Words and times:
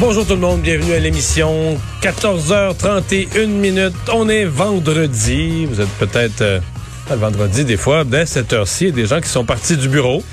Bonjour 0.00 0.26
tout 0.26 0.34
le 0.34 0.40
monde, 0.40 0.60
bienvenue 0.60 0.92
à 0.92 0.98
l'émission 0.98 1.78
14h31 2.02 3.46
minutes. 3.46 3.94
On 4.12 4.28
est 4.28 4.44
vendredi. 4.44 5.66
Vous 5.66 5.80
êtes 5.80 5.88
peut-être 6.00 6.40
euh, 6.40 6.58
le 7.10 7.16
vendredi 7.16 7.64
des 7.64 7.76
fois 7.76 8.02
dès 8.02 8.26
cette 8.26 8.52
heure-ci. 8.52 8.86
Il 8.86 8.88
y 8.88 8.92
a 8.92 8.94
des 8.96 9.06
gens 9.06 9.20
qui 9.20 9.28
sont 9.28 9.44
partis 9.44 9.76
du 9.76 9.88
bureau, 9.88 10.24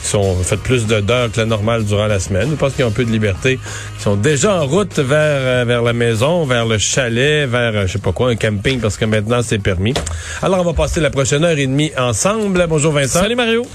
qui 0.00 0.08
sont 0.08 0.34
fait 0.42 0.56
plus 0.56 0.86
de 0.86 1.00
d'heures 1.00 1.30
que 1.30 1.38
la 1.38 1.44
normale 1.44 1.84
durant 1.84 2.06
la 2.06 2.18
semaine. 2.18 2.48
Je 2.48 2.54
pense 2.54 2.72
qu'ils 2.72 2.86
ont 2.86 2.88
un 2.88 2.92
peu 2.92 3.04
de 3.04 3.10
liberté. 3.10 3.58
Ils 3.98 4.02
sont 4.02 4.16
déjà 4.16 4.54
en 4.62 4.66
route 4.66 4.98
vers 4.98 5.18
euh, 5.18 5.64
vers 5.66 5.82
la 5.82 5.92
maison, 5.92 6.46
vers 6.46 6.64
le 6.64 6.78
chalet, 6.78 7.46
vers 7.46 7.76
euh, 7.76 7.86
je 7.86 7.92
sais 7.92 7.98
pas 7.98 8.12
quoi, 8.12 8.30
un 8.30 8.36
camping 8.36 8.80
parce 8.80 8.96
que 8.96 9.04
maintenant 9.04 9.42
c'est 9.42 9.58
permis. 9.58 9.92
Alors 10.40 10.60
on 10.60 10.64
va 10.64 10.72
passer 10.72 11.00
la 11.00 11.10
prochaine 11.10 11.44
heure 11.44 11.58
et 11.58 11.66
demie 11.66 11.92
ensemble. 11.98 12.64
Bonjour 12.70 12.92
Vincent. 12.92 13.20
Salut 13.20 13.36
Mario. 13.36 13.66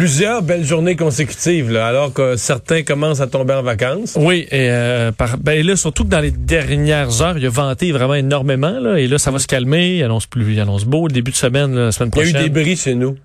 Plusieurs 0.00 0.40
belles 0.40 0.64
journées 0.64 0.96
consécutives, 0.96 1.70
là, 1.70 1.86
alors 1.86 2.14
que 2.14 2.34
certains 2.36 2.82
commencent 2.84 3.20
à 3.20 3.26
tomber 3.26 3.52
en 3.52 3.62
vacances. 3.62 4.16
Oui, 4.18 4.46
et 4.50 4.70
euh, 4.70 5.12
par, 5.12 5.36
ben 5.36 5.62
là, 5.62 5.76
surtout 5.76 6.04
que 6.04 6.08
dans 6.08 6.20
les 6.20 6.30
dernières 6.30 7.20
heures, 7.20 7.36
il 7.36 7.44
a 7.44 7.50
venté 7.50 7.92
vraiment 7.92 8.14
énormément, 8.14 8.80
là, 8.80 8.98
et 8.98 9.06
là, 9.06 9.18
ça 9.18 9.30
va 9.30 9.38
se 9.38 9.46
calmer, 9.46 9.96
il 9.96 10.02
annonce 10.02 10.24
plus, 10.24 10.54
il 10.54 10.58
annonce 10.58 10.86
beau, 10.86 11.06
le 11.06 11.12
début 11.12 11.32
de 11.32 11.36
semaine, 11.36 11.74
la 11.74 11.92
semaine 11.92 12.10
Il 12.14 12.16
y 12.16 12.20
a 12.20 12.24
prochaine. 12.30 12.46
eu 12.46 12.48
des 12.48 12.62
bris 12.62 12.76
chez 12.76 12.94
nous. 12.94 13.18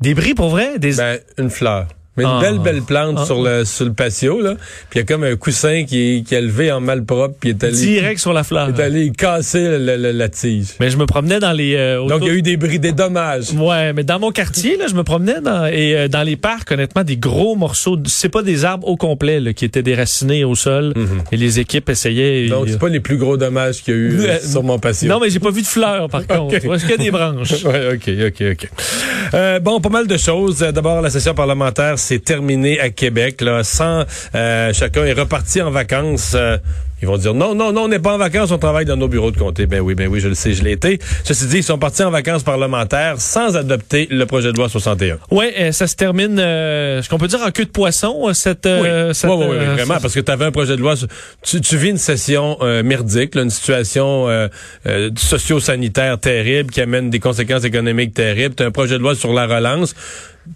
Des 0.00 0.14
bris 0.14 0.32
pour 0.32 0.48
vrai? 0.48 0.78
Des... 0.78 0.94
Ben, 0.94 1.18
une 1.36 1.50
fleur. 1.50 1.88
Mais 2.16 2.24
une 2.24 2.30
Ah. 2.30 2.40
belle, 2.42 2.58
belle 2.58 2.82
plante 2.82 3.16
Ah. 3.20 3.24
sur 3.24 3.42
le 3.42 3.64
sur 3.64 3.84
le 3.86 3.92
patio, 3.94 4.40
là. 4.42 4.54
Puis 4.90 4.98
il 4.98 4.98
y 4.98 5.00
a 5.00 5.04
comme 5.04 5.24
un 5.24 5.34
coussin 5.36 5.84
qui 5.84 6.18
est, 6.18 6.22
qui 6.22 6.34
est 6.34 6.40
levé 6.42 6.70
en 6.70 6.80
malpropre, 6.80 7.34
puis 7.40 7.50
est 7.50 7.64
allé, 7.64 7.72
direct 7.74 8.20
sur 8.20 8.32
la 8.34 8.44
fleur. 8.44 8.68
il 8.68 8.78
est 8.78 8.82
allé 8.84 9.10
casser 9.12 9.78
la 9.78 10.28
tige. 10.28 10.66
Mais 10.80 10.90
je 10.90 10.96
me 10.98 11.06
promenais 11.06 11.40
dans 11.40 11.52
les... 11.52 11.74
euh, 11.76 12.06
Donc, 12.06 12.20
il 12.22 12.28
y 12.28 12.30
a 12.30 12.34
eu 12.34 12.42
des 12.42 12.56
bris, 12.58 12.78
des 12.78 12.92
dommages. 12.92 13.52
Ouais, 13.52 13.92
mais 13.94 14.04
dans 14.04 14.18
mon 14.18 14.30
quartier, 14.30 14.76
là, 14.76 14.86
je 14.88 14.94
me 14.94 15.04
promenais 15.04 15.40
dans, 15.40 15.64
et 15.66 15.96
euh, 15.96 16.08
dans 16.08 16.22
les 16.22 16.36
parcs, 16.36 16.70
honnêtement, 16.70 17.02
des 17.02 17.16
gros 17.16 17.56
morceaux. 17.56 17.96
de- 17.96 18.08
C'est 18.08 18.28
pas 18.28 18.42
des 18.42 18.64
arbres 18.66 18.86
au 18.88 18.96
complet 18.96 19.40
là, 19.40 19.52
qui 19.54 19.64
étaient 19.64 19.82
déracinés 19.82 20.44
au 20.44 20.54
sol. 20.54 20.92
Et 21.32 21.36
les 21.38 21.60
équipes 21.60 21.88
essayaient. 21.88 22.42
Mhm. 22.44 22.48
Donc, 22.50 22.68
et- 22.68 22.72
c'est 22.72 22.78
pas 22.78 22.88
les 22.88 23.00
plus 23.00 23.16
gros 23.16 23.36
dommages 23.38 23.82
qu'il 23.82 23.94
y 23.94 23.96
a 23.96 24.00
eu 24.00 24.20
euh, 24.20 24.38
sur 24.38 24.62
mon 24.62 24.78
patio. 24.78 25.08
Non, 25.08 25.18
mais 25.18 25.30
j'ai 25.30 25.40
pas 25.40 25.50
vu 25.50 25.62
de 25.62 25.66
fleurs, 25.66 26.08
par 26.10 26.26
contre. 26.26 26.58
Vois 26.66 26.78
que 26.78 26.98
des 26.98 27.10
branches. 27.10 27.52
Ouais, 27.64 27.94
OK, 27.94 28.10
OK, 28.26 28.44
OK. 28.52 29.60
Bon, 29.62 29.80
pas 29.80 29.88
mal 29.88 30.06
de 30.06 30.16
choses. 30.16 30.58
D'abord, 30.58 31.00
la 31.00 31.10
session 31.10 31.32
parlementaire 31.34 31.98
s'est 32.02 32.18
terminée 32.18 32.80
à 32.80 32.90
Québec. 32.90 33.40
Là, 33.40 33.64
sans, 33.64 34.04
euh, 34.34 34.72
chacun 34.72 35.04
est 35.04 35.12
reparti 35.12 35.62
en 35.62 35.70
vacances. 35.70 36.32
Euh, 36.34 36.58
ils 37.02 37.08
vont 37.08 37.16
dire 37.16 37.34
non, 37.34 37.52
non, 37.56 37.72
non, 37.72 37.82
on 37.82 37.88
n'est 37.88 37.98
pas 37.98 38.14
en 38.14 38.18
vacances, 38.18 38.52
on 38.52 38.58
travaille 38.58 38.84
dans 38.84 38.96
nos 38.96 39.08
bureaux 39.08 39.32
de 39.32 39.36
comté. 39.36 39.66
Ben 39.66 39.80
oui, 39.80 39.96
ben 39.96 40.06
oui, 40.06 40.20
je 40.20 40.28
le 40.28 40.34
sais, 40.36 40.52
je 40.52 40.62
l'ai 40.62 40.70
été. 40.70 41.00
Ceci 41.24 41.46
dit, 41.48 41.56
ils 41.56 41.62
sont 41.64 41.76
partis 41.78 42.04
en 42.04 42.12
vacances 42.12 42.44
parlementaires 42.44 43.20
sans 43.20 43.56
adopter 43.56 44.06
le 44.08 44.24
projet 44.24 44.52
de 44.52 44.56
loi 44.56 44.68
61. 44.68 45.18
Ouais, 45.32 45.52
euh, 45.58 45.72
ça 45.72 45.88
se 45.88 45.96
termine, 45.96 46.38
euh, 46.38 47.02
ce 47.02 47.08
qu'on 47.08 47.18
peut 47.18 47.26
dire 47.26 47.40
en 47.42 47.50
queue 47.50 47.64
de 47.64 47.70
poisson, 47.70 48.28
euh, 48.28 48.34
cette... 48.34 48.66
euh, 48.66 49.08
oui, 49.08 49.14
cette, 49.16 49.30
oui, 49.30 49.36
oui, 49.36 49.46
oui, 49.50 49.56
euh, 49.58 49.72
vraiment, 49.74 49.98
parce 50.00 50.14
que 50.14 50.20
tu 50.20 50.30
avais 50.30 50.44
un 50.44 50.52
projet 50.52 50.76
de 50.76 50.80
loi. 50.80 50.94
Tu, 51.42 51.60
tu 51.60 51.76
vis 51.76 51.90
une 51.90 51.98
session 51.98 52.56
euh, 52.60 52.84
merdique, 52.84 53.34
là, 53.34 53.42
une 53.42 53.50
situation 53.50 54.28
euh, 54.28 54.46
euh, 54.86 55.10
socio-sanitaire 55.16 56.20
terrible 56.20 56.70
qui 56.70 56.80
amène 56.80 57.10
des 57.10 57.18
conséquences 57.18 57.64
économiques 57.64 58.14
terribles. 58.14 58.54
Tu 58.54 58.62
as 58.62 58.66
un 58.66 58.70
projet 58.70 58.98
de 58.98 59.02
loi 59.02 59.16
sur 59.16 59.32
la 59.32 59.48
relance. 59.48 59.96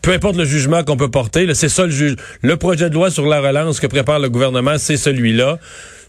Peu 0.03 0.13
importe 0.13 0.37
le 0.37 0.45
jugement 0.45 0.83
qu'on 0.83 0.97
peut 0.97 1.11
porter, 1.11 1.53
c'est 1.55 1.69
ça 1.69 1.85
le 1.85 1.93
juge. 1.93 2.17
Le 2.43 2.57
projet 2.57 2.91
de 2.91 2.95
loi 2.95 3.11
sur 3.11 3.27
la 3.27 3.41
relance 3.41 3.81
que 3.81 3.87
prépare 3.87 4.19
le 4.19 4.29
gouvernement, 4.29 4.79
c'est 4.79 4.97
celui-là. 4.97 5.59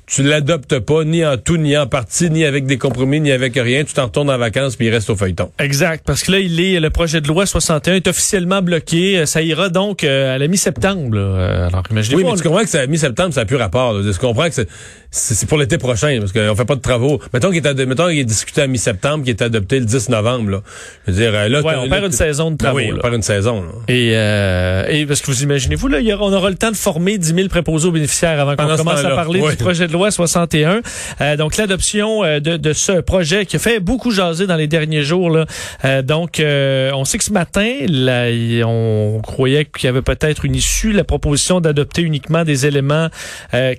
Tu 0.09 0.23
l'adoptes 0.23 0.79
pas, 0.79 1.03
ni 1.03 1.25
en 1.25 1.35
tout, 1.35 1.57
ni 1.57 1.77
en 1.77 1.85
partie, 1.85 2.29
ni 2.29 2.45
avec 2.45 2.65
des 2.65 2.77
compromis, 2.77 3.19
ni 3.19 3.29
avec 3.33 3.55
rien. 3.55 3.83
Tu 3.83 3.93
t'en 3.93 4.05
retournes 4.05 4.29
en 4.29 4.37
vacances, 4.37 4.77
puis 4.77 4.87
il 4.87 4.89
reste 4.89 5.09
au 5.09 5.17
feuilleton. 5.17 5.51
Exact, 5.59 6.03
parce 6.05 6.23
que 6.23 6.31
là, 6.31 6.39
il 6.39 6.57
est 6.61 6.79
le 6.79 6.89
projet 6.89 7.19
de 7.19 7.27
loi 7.27 7.45
61 7.45 7.95
est 7.95 8.07
officiellement 8.07 8.61
bloqué. 8.61 9.19
Euh, 9.19 9.25
Ça 9.25 9.41
ira 9.41 9.67
donc 9.67 10.05
euh, 10.05 10.33
à 10.33 10.37
la 10.37 10.47
mi-septembre. 10.47 11.17
Euh, 11.17 11.67
Alors, 11.67 11.83
imaginez-vous. 11.91 12.21
Oui, 12.21 12.31
mais 12.31 12.37
tu 12.37 12.43
comprends 12.47 12.63
que 12.63 12.69
c'est 12.69 12.79
à 12.79 12.87
mi-septembre, 12.87 13.33
ça 13.33 13.41
n'a 13.41 13.45
plus 13.45 13.57
rapport. 13.57 13.91
Là. 13.91 14.09
Tu 14.09 14.17
comprends 14.17 14.47
que 14.47 14.55
c'est- 14.55 15.45
pour 15.47 15.57
l'été 15.57 15.77
prochain, 15.77 16.17
parce 16.19 16.31
qu'on 16.31 16.55
fait 16.55 16.65
pas 16.65 16.75
de 16.75 16.81
travaux. 16.81 17.19
Mettons 17.33 17.51
qu'il 17.51 17.65
est, 17.65 17.85
mettons 17.85 18.07
qu'il 18.07 18.19
est 18.19 18.23
discuté 18.23 18.61
à 18.61 18.67
mi-septembre, 18.67 19.25
qu'il 19.25 19.31
est 19.31 19.41
adopté 19.41 19.79
le 19.79 19.85
10 19.85 20.07
novembre. 20.07 20.51
Là. 20.51 20.61
Je 21.05 21.11
veux 21.11 21.17
dire, 21.19 21.31
là, 21.33 21.61
Ouais, 21.61 21.73
on 21.77 21.89
perd 21.89 22.05
une 22.05 22.11
saison 22.13 22.51
de 22.51 22.55
travaux. 22.55 22.77
oui, 22.77 22.91
on 22.95 22.99
perd 23.01 23.13
une 23.13 23.21
saison. 23.23 23.61
là. 23.61 23.69
Et, 23.89 24.11
euh, 24.15 24.85
et 24.87 25.05
parce 25.05 25.19
que 25.21 25.25
vous 25.31 25.43
imaginez-vous, 25.43 25.89
là, 25.89 25.97
on 26.21 26.31
aura 26.31 26.49
le 26.49 26.55
temps 26.55 26.71
de 26.71 26.77
former 26.77 27.17
10 27.17 27.33
000 27.35 27.47
préposés 27.49 27.89
aux 27.89 27.91
bénéficiaires 27.91 28.39
avant 28.39 28.55
qu'on 28.55 28.77
commence 28.77 29.03
à 29.03 29.09
parler 29.09 29.41
oui. 29.41 29.51
du 29.51 29.57
projet 29.57 29.85
de 29.87 29.91
loi 29.91 29.96
61. 30.09 30.81
Euh, 31.21 31.35
donc, 31.35 31.57
l'adoption 31.57 32.23
euh, 32.23 32.39
de, 32.39 32.73
ce 32.73 33.01
projet 33.01 33.45
qui 33.45 33.55
a 33.55 33.59
fait 33.59 33.79
beaucoup 33.79 34.11
jaser 34.11 34.47
dans 34.47 34.55
les 34.55 34.67
derniers 34.67 35.01
jours. 35.01 35.29
Là. 35.29 35.45
Euh, 35.85 36.01
donc, 36.01 36.41
on 36.41 37.05
sait 37.05 37.17
que 37.17 37.23
ce 37.23 37.33
matin, 37.33 37.85
là, 37.87 38.27
on 38.65 39.21
croyait 39.23 39.65
qu'il 39.65 39.85
y 39.85 39.87
avait 39.87 40.01
peut-être 40.01 40.45
une 40.45 40.55
issue, 40.55 40.91
la 40.91 41.03
proposition 41.03 41.61
d'adopter 41.61 42.01
uniquement 42.01 42.43
des 42.43 42.65
éléments 42.65 43.07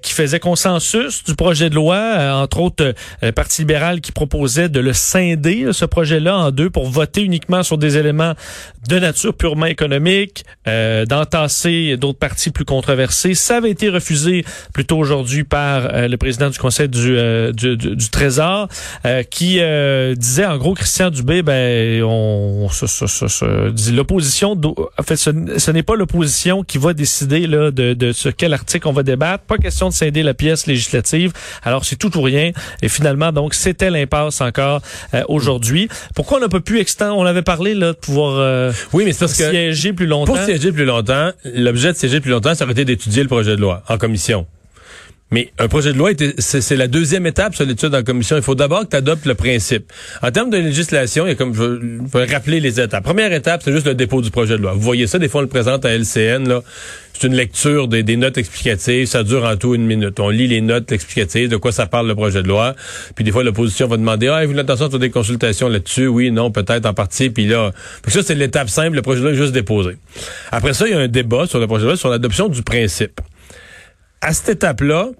qui 0.03 0.13
faisaient 0.13 0.41
consensus 0.41 1.25
du 1.25 1.35
projet 1.35 1.71
de 1.71 1.75
loi, 1.75 1.99
entre 2.35 2.61
autres 2.61 2.95
le 3.23 3.33
Parti 3.33 3.63
libéral 3.63 4.01
qui 4.01 4.13
proposait 4.13 4.69
de 4.69 4.81
le 4.81 4.93
scinder, 4.93 5.69
ce 5.73 5.85
projet-là, 5.85 6.37
en 6.37 6.51
deux 6.51 6.71
pour 6.71 6.89
voter 6.89 7.23
uniquement 7.23 7.63
sur 7.63 7.79
des 7.79 7.97
éléments 7.97 8.35
de 8.89 8.99
nature 8.99 9.35
purement 9.35 9.67
économique, 9.67 10.45
d'entasser 10.67 11.97
d'autres 11.97 12.19
partis 12.19 12.51
plus 12.51 12.65
controversés. 12.65 13.35
Ça 13.35 13.57
avait 13.57 13.71
été 13.71 13.89
refusé 13.89 14.45
plus 14.73 14.85
tôt 14.85 14.99
aujourd'hui 14.99 15.45
par 15.45 16.08
le 16.09 16.17
président 16.17 16.51
du 16.51 16.59
Conseil 16.59 16.89
du, 16.89 17.17
euh, 17.17 17.53
du, 17.53 17.77
du- 17.77 17.95
du 17.97 18.09
Trésor, 18.11 18.69
euh, 19.07 19.23
qui 19.23 19.59
euh, 19.61 20.15
disait 20.15 20.47
en 20.47 20.57
gros, 20.59 20.75
Christian 20.75 21.11
Dubé, 21.11 21.43
ben, 21.43 22.03
on, 22.03 22.69
ça- 22.71 22.87
ça- 22.87 23.07
ça- 23.29 23.71
dit 23.71 23.93
l'opposition, 23.93 24.53
en 24.99 25.03
fait, 25.03 25.17
ce, 25.17 25.31
ce 25.57 25.71
n'est 25.71 25.83
pas 25.83 25.97
l'opposition 25.97 26.63
qui 26.65 26.79
va 26.79 26.93
décider 26.95 27.47
là, 27.47 27.71
de, 27.71 27.95
de 27.95 28.13
ce 28.13 28.29
quel 28.29 28.53
article 28.55 28.89
on 28.89 28.93
va 28.93 29.03
débattre. 29.03 29.45
Pas 29.45 29.59
question 29.59 29.89
de 29.89 29.95
scinder 29.95 30.23
la 30.23 30.35
pièce 30.35 30.67
législative. 30.67 31.33
Alors, 31.63 31.85
c'est 31.85 31.97
tout 31.97 32.17
ou 32.17 32.23
rien. 32.23 32.51
Et 32.83 32.89
finalement, 32.89 33.33
donc, 33.33 33.55
c'était 33.55 33.91
l'impasse 33.91 34.41
encore 34.41 34.81
euh, 35.15 35.23
aujourd'hui. 35.29 35.89
Pourquoi 36.15 36.39
on 36.39 36.41
n'a 36.41 36.49
pas 36.49 36.61
pu 36.61 36.81
extendre, 36.81 37.17
on 37.19 37.25
avait 37.27 37.43
parlé 37.43 37.75
là, 37.75 37.89
de 37.93 37.99
pouvoir 37.99 38.35
euh, 38.39 38.73
Oui, 38.93 39.05
mais 39.05 39.13
c'est 39.13 39.21
parce 39.21 39.37
que 39.37 39.51
siéger 39.51 39.93
plus 39.93 40.07
longtemps. 40.07 40.35
pour 40.35 40.43
siéger 40.43 40.73
plus 40.73 40.85
longtemps, 40.85 41.31
l'objet 41.45 41.93
de 41.93 41.97
siéger 41.99 42.21
plus 42.21 42.31
longtemps, 42.31 42.55
ça 42.55 42.65
aurait 42.65 42.73
été 42.73 42.85
d'étudier 42.85 43.23
le 43.23 43.29
projet 43.29 43.57
de 43.57 43.61
loi 43.61 43.83
en 43.89 43.99
commission. 43.99 44.47
Mais 45.31 45.51
un 45.59 45.69
projet 45.69 45.93
de 45.93 45.99
loi, 45.99 46.11
c'est 46.39 46.77
la 46.77 46.89
deuxième 46.89 47.27
étape 47.27 47.55
sur 47.55 47.67
l'étude 47.67 47.95
en 47.95 48.03
commission. 48.03 48.37
Il 48.37 48.43
faut 48.43 48.55
d'abord 48.55 48.85
que 48.85 48.91
tu 48.91 48.97
adoptes 48.97 49.27
le 49.27 49.35
principe. 49.35 49.93
En 50.23 50.31
termes 50.31 50.49
de 50.49 50.57
législation, 50.57 51.27
il 51.27 51.31
y 51.31 51.33
a 51.33 51.35
comme 51.35 51.53
je 51.55 51.61
veux- 51.63 51.81
je 52.13 52.19
vais 52.19 52.25
rappeler 52.25 52.61
les 52.61 52.81
étapes. 52.81 53.05
Première 53.05 53.31
étape, 53.35 53.61
c'est 53.63 53.73
juste 53.73 53.87
le 53.87 53.95
dépôt 53.95 54.23
du 54.23 54.31
projet 54.31 54.57
de 54.57 54.63
loi. 54.63 54.73
Vous 54.73 54.81
voyez 54.81 55.07
ça, 55.07 55.19
des 55.19 55.29
fois 55.29 55.41
on 55.41 55.43
le 55.43 55.49
présente 55.49 55.85
à 55.85 55.91
LCN. 55.91 56.49
là. 56.49 56.63
C'est 57.13 57.27
une 57.27 57.35
lecture 57.35 57.89
des, 57.89 58.05
des 58.05 58.17
notes 58.17 58.39
explicatives. 58.39 59.07
Ça 59.07 59.23
dure 59.25 59.45
en 59.45 59.57
tout 59.57 59.75
une 59.75 59.85
minute. 59.85 60.19
On 60.21 60.31
lit 60.31 60.47
les 60.47 60.61
notes 60.61 60.93
explicatives, 60.93 61.49
de 61.51 61.57
quoi 61.57 61.73
ça 61.73 61.87
parle 61.87 62.07
le 62.07 62.15
projet 62.15 62.43
de 62.45 62.49
loi. 62.49 62.75
Puis 63.17 63.25
des 63.25 63.33
fois, 63.33 63.43
l'opposition 63.43 63.87
va 63.89 63.97
demander, 63.97 64.29
ah, 64.29 64.47
vous 64.47 64.53
l'intention 64.55 64.87
de 64.87 64.93
faire 64.93 65.01
des 65.01 65.11
consultations 65.11 65.69
là-dessus? 65.69 66.07
Oui, 66.07 66.31
non, 66.31 66.51
peut-être 66.53 66.87
en 66.87 66.95
partie. 66.95 67.29
Puis 67.29 67.49
là, 67.49 67.73
que 68.03 68.11
ça, 68.13 68.23
c'est 68.23 68.37
l'étape 68.37 68.71
simple. 68.71 68.95
Le 68.95 69.03
projet 69.03 69.19
de 69.19 69.25
loi 69.25 69.33
est 69.33 69.37
juste 69.37 69.53
déposé. 69.53 69.97
Après 70.53 70.73
ça, 70.75 70.87
il 70.87 70.93
y 70.93 70.95
a 70.95 71.01
un 71.01 71.09
débat 71.09 71.47
sur 71.49 71.59
le 71.59 71.67
projet 71.67 71.83
de 71.83 71.89
loi 71.89 71.97
sur 71.97 72.09
l'adoption 72.09 72.49
du 72.49 72.63
principe. 72.63 73.21
À 74.21 74.33
cette 74.33 74.49
étape-là, 74.49 75.11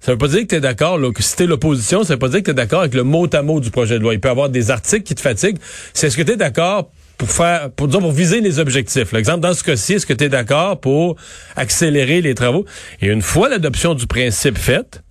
ça 0.00 0.12
veut 0.12 0.18
pas 0.18 0.28
dire 0.28 0.40
que 0.40 0.46
tu 0.46 0.54
es 0.56 0.60
d'accord, 0.60 0.98
là, 0.98 1.12
que 1.12 1.22
si 1.22 1.46
l'opposition, 1.46 2.04
ça 2.04 2.14
veut 2.14 2.18
pas 2.18 2.28
dire 2.28 2.40
que 2.40 2.46
tu 2.46 2.50
es 2.50 2.54
d'accord 2.54 2.80
avec 2.80 2.94
le 2.94 3.04
mot 3.04 3.26
à 3.32 3.42
mot 3.42 3.60
du 3.60 3.70
projet 3.70 3.98
de 3.98 4.02
loi. 4.02 4.14
Il 4.14 4.20
peut 4.20 4.28
y 4.28 4.30
avoir 4.30 4.50
des 4.50 4.70
articles 4.70 5.04
qui 5.04 5.14
te 5.14 5.20
fatiguent. 5.20 5.58
C'est 5.94 6.08
est-ce 6.08 6.16
que 6.16 6.22
tu 6.22 6.32
es 6.32 6.36
d'accord 6.36 6.90
pour 7.18 7.30
faire, 7.30 7.70
pour, 7.70 7.86
disons, 7.86 8.00
pour 8.00 8.10
viser 8.10 8.40
les 8.40 8.58
objectifs. 8.58 9.12
L'exemple, 9.12 9.40
dans 9.40 9.54
ce 9.54 9.62
cas-ci, 9.62 9.94
est-ce 9.94 10.06
que 10.06 10.12
tu 10.12 10.24
es 10.24 10.28
d'accord 10.28 10.80
pour 10.80 11.16
accélérer 11.54 12.20
les 12.20 12.34
travaux? 12.34 12.64
Et 13.00 13.06
une 13.06 13.22
fois 13.22 13.48
l'adoption 13.48 13.94
du 13.94 14.08
principe 14.08 14.58
faite, 14.58 15.02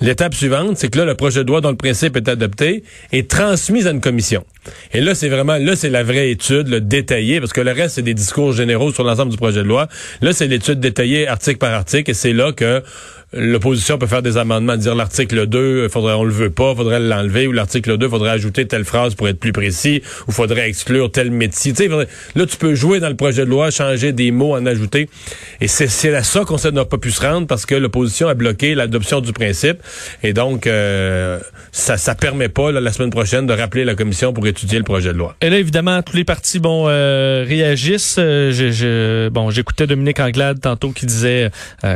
L'étape 0.00 0.34
suivante, 0.34 0.76
c'est 0.76 0.88
que 0.88 0.98
là, 0.98 1.04
le 1.04 1.14
projet 1.14 1.44
de 1.44 1.48
loi 1.48 1.60
dont 1.60 1.70
le 1.70 1.76
principe 1.76 2.16
est 2.16 2.28
adopté 2.28 2.82
est 3.12 3.30
transmis 3.30 3.86
à 3.86 3.90
une 3.90 4.00
commission. 4.00 4.44
Et 4.92 5.00
là, 5.00 5.14
c'est 5.14 5.28
vraiment, 5.28 5.56
là, 5.56 5.76
c'est 5.76 5.90
la 5.90 6.02
vraie 6.02 6.30
étude, 6.30 6.68
le 6.68 6.80
détaillée, 6.80 7.38
parce 7.38 7.52
que 7.52 7.60
le 7.60 7.70
reste, 7.70 7.96
c'est 7.96 8.02
des 8.02 8.14
discours 8.14 8.52
généraux 8.52 8.92
sur 8.92 9.04
l'ensemble 9.04 9.30
du 9.30 9.36
projet 9.36 9.62
de 9.62 9.68
loi. 9.68 9.88
Là, 10.20 10.32
c'est 10.32 10.48
l'étude 10.48 10.80
détaillée 10.80 11.28
article 11.28 11.58
par 11.58 11.72
article, 11.72 12.10
et 12.10 12.14
c'est 12.14 12.32
là 12.32 12.52
que 12.52 12.82
l'opposition 13.36 13.98
peut 13.98 14.06
faire 14.06 14.22
des 14.22 14.36
amendements, 14.36 14.76
dire 14.76 14.94
l'article 14.94 15.46
2, 15.46 15.88
faudrait, 15.88 16.14
on 16.14 16.24
le 16.24 16.32
veut 16.32 16.50
pas, 16.50 16.74
faudrait 16.74 17.00
l'enlever, 17.00 17.46
ou 17.46 17.52
l'article 17.52 17.98
2, 17.98 18.08
faudrait 18.08 18.30
ajouter 18.30 18.66
telle 18.66 18.84
phrase 18.84 19.14
pour 19.14 19.28
être 19.28 19.38
plus 19.38 19.52
précis, 19.52 20.02
ou 20.28 20.32
faudrait 20.32 20.68
exclure 20.68 21.10
tel 21.10 21.30
métier. 21.30 21.72
Là, 22.34 22.46
tu 22.46 22.56
peux 22.56 22.74
jouer 22.74 23.00
dans 23.00 23.08
le 23.08 23.16
projet 23.16 23.44
de 23.44 23.50
loi, 23.50 23.70
changer 23.70 24.12
des 24.12 24.30
mots, 24.30 24.54
en 24.54 24.66
ajouter. 24.66 25.08
Et 25.60 25.68
c'est 25.68 26.14
à 26.14 26.22
ça 26.22 26.44
qu'on 26.44 26.56
n'a 26.70 26.84
pas 26.84 26.98
pu 26.98 27.10
se 27.10 27.20
rendre 27.20 27.46
parce 27.46 27.66
que 27.66 27.74
l'opposition 27.74 28.28
a 28.28 28.34
bloqué 28.34 28.74
l'adoption 28.74 29.20
du 29.20 29.32
principe. 29.32 29.78
Et 30.22 30.32
donc, 30.32 30.66
euh, 30.66 31.38
ça 31.72 31.96
ça 31.96 32.14
permet 32.14 32.48
pas, 32.48 32.72
la 32.72 32.92
semaine 32.92 33.10
prochaine, 33.10 33.46
de 33.46 33.52
rappeler 33.52 33.84
la 33.84 33.94
commission 33.94 34.32
pour 34.32 34.46
étudier 34.46 34.78
le 34.78 34.84
projet 34.84 35.12
de 35.12 35.18
loi. 35.18 35.36
Et 35.40 35.50
là, 35.50 35.58
évidemment, 35.58 36.02
tous 36.02 36.16
les 36.16 36.24
partis, 36.24 36.58
bon, 36.58 36.86
euh, 36.88 37.44
réagissent. 37.46 38.16
Euh, 38.18 38.50
je, 38.52 39.28
bon, 39.28 39.50
j'écoutais 39.50 39.86
Dominique 39.86 40.20
Anglade 40.20 40.60
tantôt 40.60 40.90
qui 40.90 41.06
disait 41.06 41.50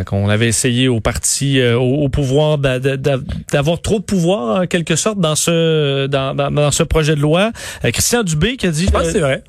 qu'on 0.06 0.28
avait 0.28 0.48
essayé 0.48 0.88
au 0.88 1.00
parti, 1.00 1.27
au, 1.74 2.08
pouvoir, 2.08 2.58
d'avoir 2.58 3.80
trop 3.82 3.98
de 3.98 4.04
pouvoir, 4.04 4.62
en 4.62 4.66
quelque 4.66 4.96
sorte, 4.96 5.18
dans 5.18 5.36
ce, 5.36 6.06
dans, 6.06 6.34
dans, 6.34 6.70
ce 6.70 6.82
projet 6.82 7.14
de 7.14 7.20
loi. 7.20 7.52
Christian 7.82 8.22
Dubé 8.22 8.56
qui 8.56 8.66
a 8.66 8.70
dit... 8.70 8.86
Je 8.86 8.90
pense 8.90 9.02
que 9.04 9.12
c'est 9.12 9.20
vrai. 9.20 9.42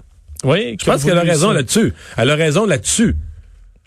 Oui, 0.43 0.77
je 0.79 0.85
pense 0.85 1.03
qu'elle 1.03 1.17
a 1.17 1.21
raison 1.21 1.51
là-dessus. 1.51 1.93
Elle 2.17 2.29
a 2.29 2.35
raison 2.35 2.65
là-dessus. 2.65 3.15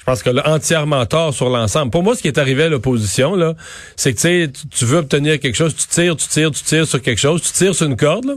Je 0.03 0.05
pense 0.05 0.23
qu'elle 0.23 0.41
a 0.41 0.49
entièrement 0.51 1.07
tort 1.07 1.33
sur 1.33 1.49
l'ensemble. 1.49 1.93
Pour 1.93 2.03
moi, 2.03 2.17
ce 2.17 2.23
qui 2.23 2.29
est 2.29 2.39
arrivé 2.39 2.65
à 2.65 2.69
l'opposition, 2.69 3.37
là, 3.37 3.55
c'est 3.95 4.13
que 4.13 4.47
tu 4.47 4.85
veux 4.85 4.99
obtenir 4.99 5.39
quelque 5.39 5.55
chose, 5.55 5.77
tu 5.77 5.87
tires, 5.87 6.17
tu 6.17 6.27
tires, 6.27 6.51
tu 6.51 6.65
tires 6.65 6.87
sur 6.89 7.01
quelque 7.01 7.21
chose, 7.21 7.41
tu 7.41 7.53
tires 7.53 7.75
sur 7.75 7.87
une 7.87 7.97
corde, 7.97 8.25
là, 8.25 8.35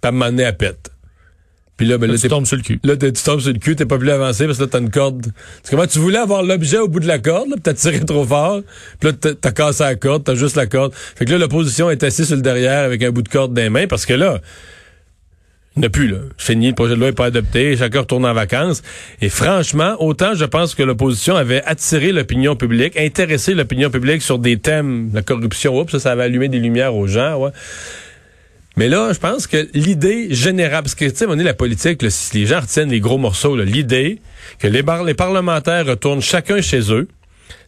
t'as 0.00 0.12
mené 0.12 0.44
à 0.44 0.52
pète. 0.52 0.92
Puis 1.76 1.86
là, 1.86 1.98
ben, 1.98 2.10
là, 2.10 2.16
tu 2.16 2.28
tombes 2.28 2.46
sur 2.46 2.56
le 2.56 2.62
cul. 2.62 2.80
Là, 2.84 2.96
tu 2.96 3.12
tombes 3.12 3.40
sur 3.40 3.52
le 3.52 3.58
cul, 3.58 3.76
t'es 3.76 3.84
pas 3.84 3.98
plus 3.98 4.10
avancé 4.10 4.46
parce 4.46 4.56
que 4.56 4.62
là, 4.62 4.68
t'as 4.70 4.80
une 4.80 4.90
corde. 4.90 5.26
Comment 5.68 5.86
tu 5.86 5.98
voulais 5.98 6.18
avoir 6.18 6.42
l'objet 6.42 6.78
au 6.78 6.88
bout 6.88 7.00
de 7.00 7.06
la 7.06 7.18
corde, 7.18 7.50
là, 7.50 7.56
pis 7.56 7.62
t'as 7.62 7.74
tiré 7.74 8.00
trop 8.00 8.24
fort, 8.24 8.62
puis 8.98 9.10
là, 9.10 9.34
t'as 9.34 9.52
cassé 9.52 9.82
la 9.82 9.94
corde, 9.94 10.24
t'as 10.24 10.34
juste 10.34 10.56
la 10.56 10.66
corde. 10.66 10.94
Fait 10.94 11.26
que 11.26 11.30
là, 11.32 11.38
l'opposition 11.38 11.90
est 11.90 12.02
assise 12.02 12.28
sur 12.28 12.36
le 12.36 12.42
derrière 12.42 12.84
avec 12.84 13.02
un 13.02 13.10
bout 13.10 13.22
de 13.22 13.28
corde 13.28 13.52
dans 13.52 13.60
les 13.60 13.68
mains 13.68 13.86
parce 13.86 14.06
que 14.06 14.14
là, 14.14 14.40
il 15.76 15.80
n'y 15.80 15.86
a 15.86 15.90
plus, 15.90 16.08
là. 16.08 16.20
Fini, 16.38 16.68
le 16.68 16.74
projet 16.74 16.94
de 16.94 17.00
loi 17.00 17.08
n'est 17.08 17.14
pas 17.14 17.26
adopté, 17.26 17.76
chacun 17.76 18.00
retourne 18.00 18.24
en 18.24 18.32
vacances. 18.32 18.82
Et 19.20 19.28
franchement, 19.28 19.96
autant 19.98 20.32
je 20.34 20.46
pense 20.46 20.74
que 20.74 20.82
l'opposition 20.82 21.36
avait 21.36 21.62
attiré 21.64 22.12
l'opinion 22.12 22.56
publique, 22.56 22.96
intéressé 22.98 23.52
l'opinion 23.52 23.90
publique 23.90 24.22
sur 24.22 24.38
des 24.38 24.56
thèmes, 24.56 25.10
la 25.12 25.20
corruption, 25.20 25.78
oups, 25.78 25.92
ça, 25.92 25.98
ça 25.98 26.12
avait 26.12 26.22
allumé 26.22 26.48
des 26.48 26.58
lumières 26.58 26.94
aux 26.94 27.06
gens, 27.06 27.36
ouais. 27.36 27.50
Mais 28.78 28.88
là, 28.88 29.10
je 29.14 29.18
pense 29.18 29.46
que 29.46 29.68
l'idée 29.72 30.34
générale, 30.34 30.82
parce 30.82 30.94
que, 30.94 31.06
tu 31.06 31.16
sais, 31.16 31.26
on 31.26 31.38
est 31.38 31.42
la 31.42 31.54
politique, 31.54 32.02
si 32.10 32.38
les 32.38 32.46
gens 32.46 32.60
retiennent 32.60 32.90
les 32.90 33.00
gros 33.00 33.16
morceaux, 33.16 33.56
l'idée 33.56 34.20
que 34.58 34.68
les, 34.68 34.82
les 35.06 35.14
parlementaires 35.14 35.86
retournent 35.86 36.20
chacun 36.20 36.60
chez 36.60 36.92
eux, 36.92 37.08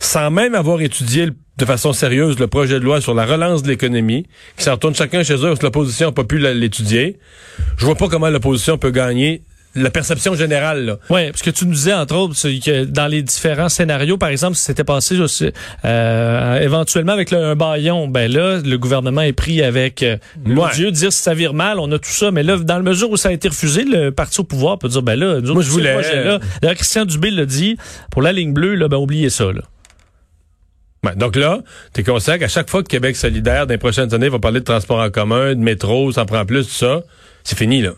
sans 0.01 0.31
même 0.31 0.55
avoir 0.55 0.83
étudié 0.83 1.29
de 1.57 1.65
façon 1.65 1.95
sérieuse 1.95 2.39
le 2.39 2.47
projet 2.47 2.75
de 2.75 2.85
loi 2.85 3.01
sur 3.01 3.15
la 3.15 3.25
relance 3.25 3.63
de 3.63 3.69
l'économie, 3.69 4.27
qui 4.59 4.65
s'en 4.65 4.73
retourne 4.73 4.95
chacun 4.95 5.23
chez 5.23 5.35
eux 5.35 5.49
parce 5.49 5.61
que 5.61 5.65
l'opposition 5.65 6.09
n'a 6.09 6.13
pas 6.13 6.25
pu 6.25 6.39
l'étudier. 6.39 7.19
Je 7.79 7.87
vois 7.87 7.97
pas 7.97 8.09
comment 8.09 8.29
l'opposition 8.29 8.77
peut 8.77 8.91
gagner 8.91 9.43
la 9.83 9.91
perception 9.91 10.35
générale. 10.35 10.99
Oui, 11.11 11.31
parce 11.31 11.43
que 11.43 11.51
tu 11.51 11.67
nous 11.67 11.75
disais, 11.75 11.95
entre 11.95 12.17
autres, 12.17 12.35
que 12.35 12.85
dans 12.85 13.07
les 13.07 13.23
différents 13.23 13.69
scénarios, 13.69 14.19
par 14.19 14.29
exemple, 14.29 14.57
si 14.57 14.65
c'était 14.65 14.85
passé 14.85 15.19
aussi, 15.19 15.51
euh, 15.85 16.61
éventuellement 16.61 17.13
avec 17.13 17.31
le, 17.31 17.39
un 17.39 17.57
baillon, 17.57 18.09
ben 18.09 18.31
là, 18.31 18.61
le 18.65 18.79
gouvernement 18.79 19.23
est 19.23 19.33
pris 19.33 19.63
avec 19.63 20.03
euh, 20.03 20.17
ouais. 20.47 20.71
Dieu, 20.75 20.91
dire 20.91 21.13
si 21.13 21.23
ça 21.23 21.35
vire 21.35 21.55
mal, 21.55 21.79
on 21.79 21.91
a 21.93 21.99
tout 21.99 22.11
ça. 22.11 22.31
Mais 22.31 22.43
là, 22.43 22.57
dans 22.57 22.77
la 22.77 22.83
mesure 22.83 23.11
où 23.11 23.17
ça 23.17 23.31
a 23.31 23.33
été 23.33 23.49
refusé, 23.49 23.85
le 23.85 24.11
parti 24.11 24.41
au 24.41 24.45
pouvoir 24.45 24.79
peut 24.79 24.89
dire, 24.89 25.03
ben 25.03 25.19
là, 25.19 25.41
moi 25.41 25.63
je 25.63 25.71
voulais. 25.71 26.01
Là, 26.01 26.39
D'ailleurs, 26.61 26.77
Christian 26.77 27.05
Dubé 27.05 27.31
l'a 27.31 27.45
dit, 27.45 27.77
pour 28.11 28.23
la 28.23 28.33
ligne 28.33 28.53
bleue, 28.53 28.75
là, 28.75 28.89
ben 28.89 28.97
oubliez 28.97 29.31
ça. 29.31 29.45
Là. 29.53 29.63
Donc 31.17 31.37
là, 31.37 31.61
tu 31.95 32.01
es 32.01 32.05
conscient 32.05 32.39
qu'à 32.39 32.49
chaque 32.49 32.69
fois 32.69 32.83
que 32.83 32.89
Québec 32.89 33.17
solidaire, 33.17 33.67
dans 33.67 33.73
les 33.73 33.79
prochaines 33.79 34.13
années, 34.15 34.29
va 34.29 34.39
parler 34.39 34.61
de 34.61 34.65
transport 34.65 35.01
en 35.01 35.11
commun, 35.11 35.55
de 35.55 35.61
métro, 35.61 36.13
ça 36.13 36.23
en 36.23 36.27
prend 36.27 36.45
plus, 36.45 36.67
tout 36.67 36.75
ça, 36.75 37.03
c'est 37.45 37.57
fini, 37.57 37.83
là. 37.83 37.93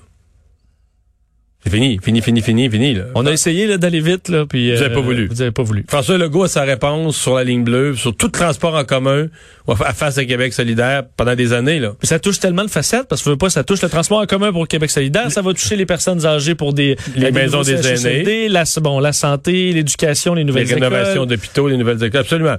C'est 1.62 1.70
fini, 1.70 1.98
fini, 2.02 2.22
fini, 2.22 2.40
fini, 2.40 2.70
fini. 2.70 2.94
Là. 2.94 3.04
On 3.14 3.26
a 3.26 3.32
essayé 3.32 3.76
d'aller 3.76 4.00
vite, 4.00 4.30
là, 4.30 4.46
puis... 4.46 4.72
Vous 4.72 4.80
n'avez 4.80 4.94
pas 4.94 5.00
euh, 5.00 5.02
voulu. 5.02 5.26
Vous 5.26 5.34
n'avez 5.34 5.50
pas 5.50 5.62
voulu. 5.62 5.84
François 5.86 6.16
Legault 6.16 6.44
a 6.44 6.48
sa 6.48 6.62
réponse 6.62 7.18
sur 7.18 7.34
la 7.34 7.44
ligne 7.44 7.64
bleue, 7.64 7.94
sur 7.96 8.16
tout 8.16 8.26
le 8.26 8.32
transport 8.32 8.74
en 8.74 8.84
commun, 8.84 9.26
à 9.68 9.92
face 9.92 10.16
à 10.16 10.24
Québec 10.24 10.54
solidaire 10.54 11.02
pendant 11.18 11.34
des 11.34 11.52
années. 11.52 11.78
Là. 11.78 11.92
ça 12.02 12.18
touche 12.18 12.40
tellement 12.40 12.64
de 12.64 12.70
facettes, 12.70 13.08
parce 13.08 13.22
que 13.22 13.28
veux 13.28 13.36
pas, 13.36 13.50
ça 13.50 13.62
touche 13.62 13.82
le 13.82 13.90
transport 13.90 14.20
en 14.20 14.26
commun 14.26 14.52
pour 14.52 14.66
Québec 14.68 14.90
solidaire, 14.90 15.30
ça 15.30 15.42
va 15.42 15.52
toucher 15.52 15.76
les 15.76 15.86
personnes 15.86 16.24
âgées 16.24 16.54
pour 16.54 16.72
des... 16.72 16.96
Les 17.14 17.30
maisons 17.30 17.60
des 17.60 18.06
aînés. 18.06 18.48
La, 18.48 18.64
bon, 18.80 18.98
la 18.98 19.12
santé, 19.12 19.72
l'éducation, 19.74 20.32
les 20.32 20.44
nouvelles 20.44 20.64
les 20.64 20.72
écoles. 20.72 20.80
Les 20.80 20.88
rénovations 20.88 21.26
d'hôpitaux, 21.26 21.68
les 21.68 21.76
nouvelles 21.76 22.02
écoles, 22.02 22.22
absolument. 22.22 22.56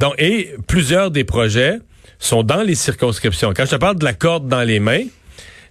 Donc, 0.00 0.14
et 0.18 0.54
plusieurs 0.66 1.12
des 1.12 1.22
projets 1.22 1.78
sont 2.18 2.42
dans 2.42 2.62
les 2.62 2.74
circonscriptions. 2.74 3.52
Quand 3.54 3.64
je 3.64 3.70
te 3.70 3.76
parle 3.76 3.96
de 3.96 4.04
la 4.04 4.12
corde 4.12 4.48
dans 4.48 4.62
les 4.62 4.80
mains, 4.80 5.04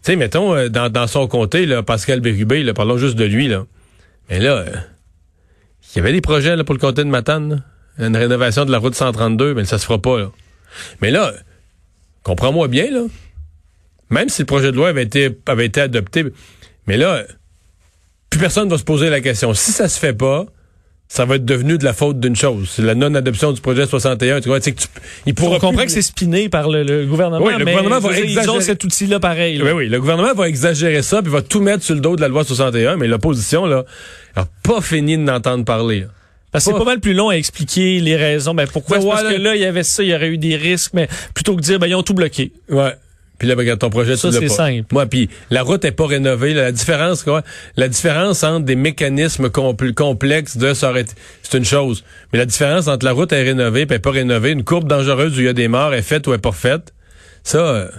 sais, 0.02 0.16
mettons, 0.16 0.56
euh, 0.56 0.70
dans, 0.70 0.90
dans, 0.90 1.08
son 1.08 1.28
comté, 1.28 1.66
là, 1.66 1.84
Pascal 1.84 2.20
Bérubé, 2.20 2.64
là, 2.64 2.74
parlons 2.74 2.98
juste 2.98 3.16
de 3.16 3.26
lui, 3.26 3.48
là. 3.48 3.66
Mais 4.30 4.40
là, 4.40 4.58
euh, 4.58 4.76
il 5.94 5.98
y 5.98 6.00
avait 6.00 6.12
des 6.12 6.22
projets 6.22 6.56
là, 6.56 6.64
pour 6.64 6.74
le 6.74 6.80
comté 6.80 7.04
de 7.04 7.10
Matane, 7.10 7.64
une 7.98 8.16
rénovation 8.16 8.66
de 8.66 8.72
la 8.72 8.78
route 8.78 8.96
132, 8.96 9.54
mais 9.54 9.66
ça 9.66 9.78
se 9.78 9.86
fera 9.86 10.00
pas. 10.00 10.20
Là. 10.20 10.32
Mais 11.02 11.12
là, 11.12 11.34
comprends-moi 12.24 12.68
bien, 12.68 12.92
là. 12.92 13.02
Même 14.10 14.30
si 14.30 14.42
le 14.42 14.46
projet 14.46 14.72
de 14.72 14.78
loi 14.78 14.90
avait 14.90 15.04
été, 15.04 15.38
avait 15.46 15.66
été 15.66 15.82
adopté, 15.82 16.26
mais 16.88 16.98
là, 16.98 17.24
plus 18.30 18.40
personne 18.40 18.70
va 18.70 18.78
se 18.78 18.84
poser 18.84 19.10
la 19.10 19.22
question. 19.22 19.54
Si 19.54 19.72
ça 19.72 19.88
se 19.88 20.00
fait 20.00 20.14
pas, 20.14 20.46
ça 21.12 21.26
va 21.26 21.38
être 21.38 21.46
devenu 21.46 21.80
de 21.80 21.84
la 21.84 21.94
faute 21.94 22.20
d'une 22.20 22.36
chose. 22.36 22.70
C'est 22.72 22.84
la 22.84 22.94
non-adoption 22.94 23.52
du 23.52 23.60
projet 23.62 23.88
61. 23.88 24.42
Tu 24.42 24.48
vois, 24.48 24.60
que 24.60 24.70
tu, 24.70 24.88
il 25.26 25.34
pourra 25.34 25.56
On 25.56 25.60
comprend 25.60 25.84
que 25.84 25.92
c'est 25.92 26.04
spiné 26.04 26.50
par 26.50 26.70
le, 26.70 27.06
gouvernement. 27.08 27.44
Oui, 27.44 27.54
le 27.58 27.66
gouvernement 27.66 28.00
va 28.00 28.10
exagérer. 28.12 28.44
Ils 28.44 28.50
ont 28.52 28.62
cet 28.62 28.84
outil-là 28.84 29.20
pareil. 29.20 29.60
Oui, 29.62 29.72
oui. 29.72 29.90
Le 29.90 30.00
gouvernement 30.00 30.36
va 30.36 30.48
exagérer 30.48 31.02
ça 31.02 31.24
puis 31.24 31.32
va 31.32 31.42
tout 31.42 31.62
mettre 31.62 31.84
sur 31.84 31.96
le 31.96 32.02
dos 32.02 32.16
de 32.16 32.22
la 32.22 32.28
loi 32.28 32.44
61. 32.44 32.98
Mais 32.98 33.08
l'opposition, 33.08 33.66
là, 33.66 33.86
a 34.36 34.46
pas 34.62 34.82
fini 34.82 35.18
de 35.18 35.24
n'entendre 35.24 35.66
parler. 35.66 36.06
Parce 36.52 36.66
que 36.66 36.72
c'est 36.72 36.78
pas 36.78 36.86
mal 36.86 37.00
plus 37.00 37.16
long 37.16 37.30
à 37.30 37.36
expliquer 37.36 38.00
les 38.00 38.16
raisons. 38.16 38.54
Ben 38.54 38.68
pourquoi? 38.72 39.00
parce 39.00 39.24
que 39.24 39.40
là, 39.42 39.56
il 39.56 39.62
y 39.62 39.66
avait 39.66 39.84
ça, 39.84 40.04
il 40.04 40.10
y 40.10 40.16
aurait 40.16 40.30
eu 40.30 40.38
des 40.38 40.56
risques, 40.56 40.92
mais 40.94 41.08
plutôt 41.34 41.56
que 41.56 41.62
de 41.62 41.66
dire, 41.66 41.80
ben 41.80 41.88
ils 41.88 41.96
ont 41.96 42.04
tout 42.04 42.14
bloqué. 42.14 42.52
Ouais. 42.70 42.94
Puis 43.40 43.48
là, 43.48 43.56
regarde 43.56 43.80
ton 43.80 43.90
projet, 43.90 44.18
ça, 44.18 44.32
c'est 44.32 44.50
simple. 44.50 44.86
Moi, 44.92 45.06
puis 45.06 45.30
la 45.50 45.64
route 45.64 45.84
est 45.86 45.92
pas 45.92 46.06
rénovée. 46.06 46.54
la 46.54 46.72
différence, 46.72 47.24
quoi, 47.24 47.42
la 47.78 47.88
différence 47.88 48.44
entre 48.44 48.66
des 48.66 48.76
mécanismes 48.76 49.50
complexes 49.50 50.58
de 50.58 50.74
ça 50.74 50.94
c'est 51.42 51.58
une 51.58 51.66
chose. 51.66 52.04
Mais 52.32 52.40
la 52.40 52.46
différence 52.46 52.88
entre 52.88 53.06
la 53.06 53.14
route 53.14 53.32
est 53.32 53.44
rénovée 53.44 53.88
et 53.90 54.00
pas 54.00 54.12
rénovée, 54.12 54.52
une 54.52 54.64
courbe 54.64 54.88
dangereuse 54.88 55.38
où 55.38 55.40
il 55.40 55.46
y 55.46 55.50
a 55.50 55.54
des 55.54 55.68
morts 55.68 55.94
est 55.94 56.02
faite 56.02 56.28
ou 56.28 56.34
est 56.34 56.38
pas 56.38 56.52
faite, 56.52 56.94
ça, 57.44 57.60
euh, 57.60 57.90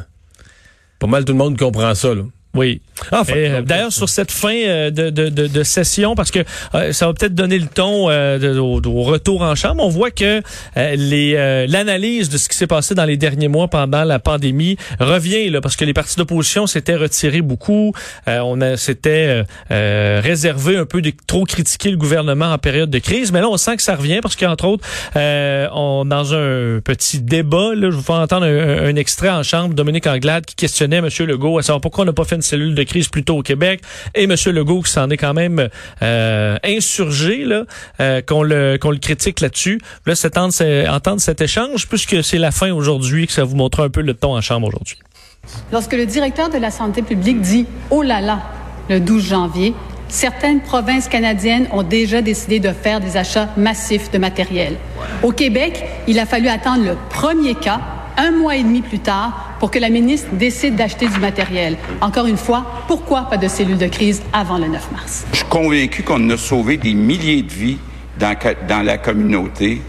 pas 0.98 1.06
mal 1.06 1.24
tout 1.24 1.32
le 1.32 1.38
monde 1.38 1.58
comprend 1.58 1.94
ça. 1.94 2.14
Là. 2.14 2.22
Oui. 2.54 2.80
Ah, 3.12 3.22
euh, 3.30 3.62
D'ailleurs, 3.62 3.92
sur 3.92 4.08
cette 4.08 4.32
fin 4.32 4.54
euh, 4.54 4.90
de, 4.90 5.10
de, 5.10 5.28
de, 5.28 5.62
session, 5.62 6.16
parce 6.16 6.32
que 6.32 6.40
euh, 6.74 6.92
ça 6.92 7.06
va 7.06 7.14
peut-être 7.14 7.34
donner 7.34 7.58
le 7.58 7.66
ton 7.66 8.10
au, 8.10 9.02
retour 9.02 9.42
en 9.42 9.54
chambre, 9.54 9.84
on 9.84 9.88
voit 9.88 10.10
que 10.10 10.42
les 10.76 11.66
l'analyse 11.68 12.28
de 12.28 12.38
ce 12.38 12.48
qui 12.48 12.56
s'est 12.56 12.66
passé 12.66 12.94
dans 12.94 13.04
les 13.04 13.16
derniers 13.16 13.48
mois 13.48 13.68
pendant 13.68 14.04
la 14.04 14.18
pandémie 14.18 14.76
revient 14.98 15.48
là, 15.48 15.60
parce 15.60 15.76
que 15.76 15.84
les 15.84 15.92
partis 15.92 16.16
d'opposition 16.16 16.66
s'étaient 16.66 16.96
retirés 16.96 17.40
beaucoup. 17.40 17.92
on 18.26 18.60
a 18.60 18.76
s'était 18.76 19.44
réservé 19.70 20.76
un 20.76 20.86
peu 20.86 21.02
de 21.02 21.12
trop 21.26 21.44
critiquer 21.44 21.90
le 21.90 21.96
gouvernement 21.96 22.52
en 22.52 22.58
période 22.58 22.90
de 22.90 22.98
crise, 22.98 23.32
mais 23.32 23.40
là 23.40 23.48
on 23.48 23.56
sent 23.56 23.76
que 23.76 23.82
ça 23.82 23.94
revient 23.94 24.20
parce 24.22 24.36
qu'entre 24.36 24.66
autres, 24.66 24.84
on 25.14 26.04
dans 26.04 26.34
un 26.34 26.80
petit 26.80 27.20
débat, 27.20 27.74
là, 27.74 27.90
je 27.90 27.96
vous 27.96 28.02
fais 28.02 28.12
entendre 28.12 28.46
un, 28.46 28.96
extrait 28.96 29.30
en 29.30 29.42
chambre, 29.42 29.74
Dominique 29.74 30.06
Anglade 30.06 30.44
qui 30.44 30.56
questionnait 30.56 30.96
M. 30.96 31.08
Legault 31.20 31.58
à 31.58 31.62
savoir 31.62 31.80
pourquoi 31.80 32.02
on 32.02 32.06
n'a 32.06 32.12
pas 32.12 32.24
fait 32.24 32.39
une 32.40 32.42
cellule 32.42 32.74
de 32.74 32.82
crise 32.82 33.08
plus 33.08 33.22
tôt 33.22 33.38
au 33.38 33.42
Québec. 33.42 33.82
Et 34.14 34.24
M. 34.24 34.34
Legault 34.46 34.80
qui 34.82 34.90
s'en 34.90 35.10
est 35.10 35.16
quand 35.16 35.34
même 35.34 35.68
euh, 36.02 36.56
insurgé, 36.64 37.44
là, 37.44 37.64
euh, 38.00 38.22
qu'on 38.22 38.42
le 38.42 38.78
qu'on 38.78 38.90
le 38.90 38.98
critique 38.98 39.40
là-dessus. 39.40 39.80
Là, 40.06 40.14
c'est 40.14 40.36
entendre 40.38 41.20
cet 41.20 41.40
échange, 41.40 41.86
puisque 41.88 42.24
c'est 42.24 42.38
la 42.38 42.50
fin 42.50 42.72
aujourd'hui, 42.72 43.26
que 43.26 43.32
ça 43.32 43.44
vous 43.44 43.56
montre 43.56 43.80
un 43.80 43.90
peu 43.90 44.00
le 44.00 44.14
ton 44.14 44.36
en 44.36 44.40
chambre 44.40 44.68
aujourd'hui. 44.68 44.98
Lorsque 45.72 45.92
le 45.92 46.06
directeur 46.06 46.48
de 46.48 46.58
la 46.58 46.70
santé 46.70 47.02
publique 47.02 47.40
dit 47.40 47.66
«Oh 47.90 48.02
là 48.02 48.20
là!» 48.20 48.42
le 48.88 49.00
12 49.00 49.24
janvier, 49.24 49.74
certaines 50.08 50.60
provinces 50.60 51.08
canadiennes 51.08 51.68
ont 51.72 51.82
déjà 51.82 52.22
décidé 52.22 52.58
de 52.58 52.70
faire 52.70 53.00
des 53.00 53.16
achats 53.16 53.48
massifs 53.56 54.10
de 54.10 54.18
matériel. 54.18 54.76
Au 55.22 55.32
Québec, 55.32 55.84
il 56.08 56.18
a 56.18 56.26
fallu 56.26 56.48
attendre 56.48 56.84
le 56.84 56.96
premier 57.10 57.54
cas 57.54 57.80
un 58.16 58.32
mois 58.32 58.56
et 58.56 58.62
demi 58.62 58.82
plus 58.82 58.98
tard 58.98 59.49
pour 59.60 59.70
que 59.70 59.78
la 59.78 59.90
ministre 59.90 60.28
décide 60.32 60.74
d'acheter 60.74 61.06
du 61.06 61.20
matériel. 61.20 61.76
Encore 62.00 62.26
une 62.26 62.38
fois, 62.38 62.66
pourquoi 62.88 63.28
pas 63.28 63.36
de 63.36 63.46
cellule 63.46 63.78
de 63.78 63.86
crise 63.86 64.22
avant 64.32 64.58
le 64.58 64.66
9 64.66 64.90
mars? 64.90 65.26
Je 65.32 65.36
suis 65.36 65.46
convaincu 65.46 66.02
qu'on 66.02 66.28
a 66.30 66.36
sauvé 66.38 66.78
des 66.78 66.94
milliers 66.94 67.42
de 67.42 67.52
vies 67.52 67.78
dans, 68.18 68.34
dans 68.66 68.82
la 68.82 68.96
communauté 68.96 69.82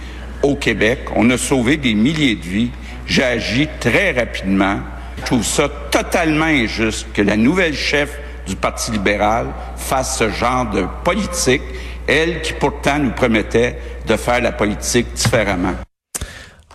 au 0.44 0.56
Québec. 0.56 1.00
On 1.16 1.30
a 1.30 1.38
sauvé 1.38 1.78
des 1.78 1.94
milliers 1.94 2.36
de 2.36 2.44
vies. 2.44 2.70
J'ai 3.08 3.24
agi 3.24 3.68
très 3.80 4.12
rapidement. 4.12 4.80
Je 5.20 5.24
trouve 5.24 5.44
ça 5.44 5.70
totalement 5.90 6.46
injuste 6.46 7.08
que 7.14 7.22
la 7.22 7.38
nouvelle 7.38 7.74
chef 7.74 8.20
du 8.46 8.56
Parti 8.58 8.92
libéral 8.92 9.48
fasse 9.78 10.18
ce 10.18 10.30
genre 10.30 10.70
de 10.70 10.86
politique, 11.06 11.62
elle 12.08 12.42
qui 12.42 12.54
pourtant 12.54 13.00
nous 13.00 13.12
promettait 13.12 13.80
de 14.06 14.18
faire 14.18 14.42
la 14.42 14.52
politique 14.52 15.14
différemment. 15.14 15.76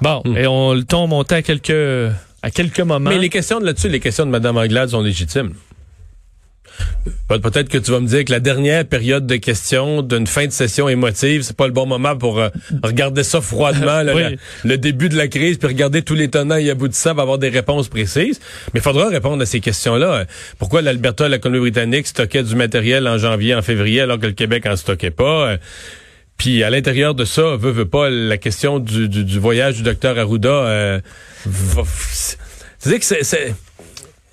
Bon, 0.00 0.22
et 0.36 0.46
on 0.46 0.74
le 0.74 0.84
ton 0.84 1.06
montait 1.06 1.36
à 1.36 1.42
quelques 1.42 2.12
à 2.46 2.50
quelques 2.50 2.80
moments. 2.80 3.10
Mais 3.10 3.18
les 3.18 3.28
questions 3.28 3.58
de 3.60 3.66
là-dessus, 3.66 3.88
les 3.88 3.98
questions 4.00 4.24
de 4.24 4.30
Mme 4.30 4.56
Anglade 4.56 4.90
sont 4.90 5.02
légitimes. 5.02 5.52
Pe- 7.28 7.38
Peut-être 7.38 7.68
que 7.68 7.78
tu 7.78 7.90
vas 7.90 8.00
me 8.00 8.06
dire 8.06 8.24
que 8.24 8.30
la 8.32 8.40
dernière 8.40 8.84
période 8.84 9.26
de 9.26 9.36
questions 9.36 10.02
d'une 10.02 10.26
fin 10.26 10.46
de 10.46 10.50
session 10.52 10.88
émotive, 10.88 11.42
c'est 11.42 11.56
pas 11.56 11.66
le 11.66 11.72
bon 11.72 11.86
moment 11.86 12.16
pour 12.16 12.38
euh, 12.38 12.48
regarder 12.82 13.24
ça 13.24 13.40
froidement, 13.40 14.02
là, 14.02 14.12
Oui. 14.14 14.22
la- 14.22 14.30
le 14.64 14.78
début 14.78 15.08
de 15.08 15.16
la 15.16 15.26
crise, 15.28 15.56
puis 15.58 15.68
regarder 15.68 16.02
tous 16.02 16.14
les 16.14 16.28
tenants 16.28 16.56
et 16.56 16.68
aboutissants, 16.70 17.14
va 17.14 17.22
avoir 17.22 17.38
des 17.38 17.48
réponses 17.48 17.88
précises. 17.88 18.40
Mais 18.74 18.80
il 18.80 18.82
faudra 18.82 19.08
répondre 19.08 19.42
à 19.42 19.46
ces 19.46 19.60
questions-là. 19.60 20.26
Pourquoi 20.58 20.82
l'Alberta 20.82 21.26
et 21.26 21.28
la 21.30 21.38
Colombie-Britannique 21.38 22.06
stockaient 22.08 22.42
du 22.42 22.54
matériel 22.56 23.08
en 23.08 23.16
janvier, 23.18 23.54
en 23.54 23.62
février, 23.62 24.02
alors 24.02 24.18
que 24.20 24.26
le 24.26 24.32
Québec 24.32 24.66
en 24.66 24.76
stockait 24.76 25.10
pas? 25.10 25.56
Puis 26.36 26.62
à 26.62 26.70
l'intérieur 26.70 27.14
de 27.14 27.24
ça, 27.24 27.56
veut, 27.56 27.70
veut 27.70 27.88
pas, 27.88 28.10
la 28.10 28.36
question 28.36 28.78
du, 28.78 29.08
du, 29.08 29.24
du 29.24 29.38
voyage 29.38 29.76
du 29.76 29.82
docteur 29.82 30.18
Arruda, 30.18 30.48
euh, 30.48 31.00
c'est-à-dire 32.78 32.98
que 32.98 33.04
c'est, 33.04 33.24
c'est, 33.24 33.54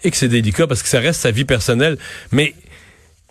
et 0.04 0.12
que 0.12 0.18
c'est 0.18 0.28
délicat 0.28 0.68
parce 0.68 0.84
que 0.84 0.90
ça 0.90 1.00
reste 1.00 1.22
sa 1.22 1.32
vie 1.32 1.46
personnelle, 1.46 1.98
mais 2.32 2.54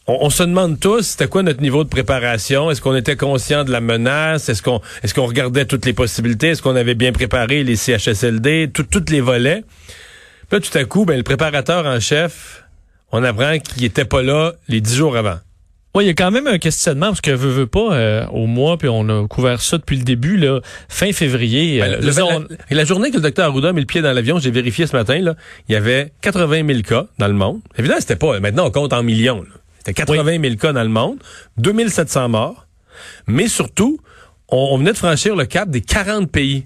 on, 0.06 0.18
on 0.22 0.30
se 0.30 0.42
demande 0.42 0.80
tous, 0.80 1.02
c'était 1.02 1.28
quoi 1.28 1.42
notre 1.42 1.60
niveau 1.60 1.84
de 1.84 1.88
préparation? 1.88 2.70
Est-ce 2.70 2.80
qu'on 2.80 2.96
était 2.96 3.16
conscient 3.16 3.64
de 3.64 3.70
la 3.70 3.80
menace? 3.80 4.48
Est-ce 4.48 4.62
qu'on 4.62 4.80
est-ce 5.02 5.14
qu'on 5.14 5.26
regardait 5.26 5.64
toutes 5.64 5.84
les 5.84 5.92
possibilités? 5.92 6.48
Est-ce 6.48 6.62
qu'on 6.62 6.76
avait 6.76 6.94
bien 6.94 7.12
préparé 7.12 7.62
les 7.64 7.76
CHSLD, 7.76 8.70
tout, 8.72 8.84
tous 8.84 9.10
les 9.10 9.20
volets? 9.20 9.64
Puis 10.48 10.58
là, 10.58 10.60
tout 10.60 10.76
à 10.76 10.84
coup, 10.84 11.04
ben, 11.04 11.16
le 11.16 11.22
préparateur 11.22 11.86
en 11.86 12.00
chef, 12.00 12.64
on 13.12 13.22
apprend 13.22 13.58
qu'il 13.58 13.84
était 13.84 14.04
pas 14.04 14.22
là 14.22 14.54
les 14.68 14.80
dix 14.80 14.96
jours 14.96 15.16
avant. 15.16 15.38
Oui, 15.94 16.04
il 16.04 16.06
y 16.06 16.10
a 16.10 16.14
quand 16.14 16.30
même 16.30 16.46
un 16.46 16.56
questionnement 16.58 17.08
parce 17.08 17.20
que 17.20 17.30
veut, 17.32 17.50
veut 17.50 17.66
pas 17.66 17.92
euh, 17.92 18.26
au 18.28 18.46
mois 18.46 18.78
puis 18.78 18.88
on 18.88 19.06
a 19.10 19.28
couvert 19.28 19.60
ça 19.60 19.76
depuis 19.76 19.96
le 19.98 20.04
début 20.04 20.38
là, 20.38 20.60
fin 20.88 21.12
février. 21.12 21.80
Ben, 21.80 21.92
euh, 21.92 21.96
le- 22.00 22.06
là, 22.06 22.12
la, 22.16 22.24
on- 22.38 22.46
et 22.70 22.74
la 22.74 22.84
journée 22.86 23.10
que 23.10 23.16
le 23.16 23.22
docteur 23.22 23.46
Arruda 23.50 23.68
a 23.68 23.72
mis 23.74 23.80
le 23.80 23.86
pied 23.86 24.00
dans 24.00 24.12
l'avion, 24.12 24.38
j'ai 24.38 24.50
vérifié 24.50 24.86
ce 24.86 24.96
matin, 24.96 25.18
là, 25.20 25.34
il 25.68 25.72
y 25.72 25.76
avait 25.76 26.12
80 26.22 26.66
000 26.66 26.80
cas 26.80 27.06
dans 27.18 27.26
le 27.28 27.34
monde. 27.34 27.60
Évidemment, 27.76 28.00
c'était 28.00 28.16
pas, 28.16 28.40
maintenant 28.40 28.66
on 28.66 28.70
compte 28.70 28.92
en 28.94 29.02
millions. 29.02 29.42
là. 29.42 29.48
C'était 29.78 29.92
80 29.94 30.40
000 30.40 30.56
cas 30.56 30.72
dans 30.72 30.82
le 30.82 30.88
monde, 30.88 31.18
2700 31.58 32.28
morts. 32.30 32.66
Mais 33.26 33.48
surtout, 33.48 33.98
on, 34.48 34.68
on 34.72 34.78
venait 34.78 34.92
de 34.92 34.96
franchir 34.98 35.36
le 35.36 35.44
cap 35.44 35.68
des 35.68 35.80
40 35.82 36.30
pays. 36.30 36.64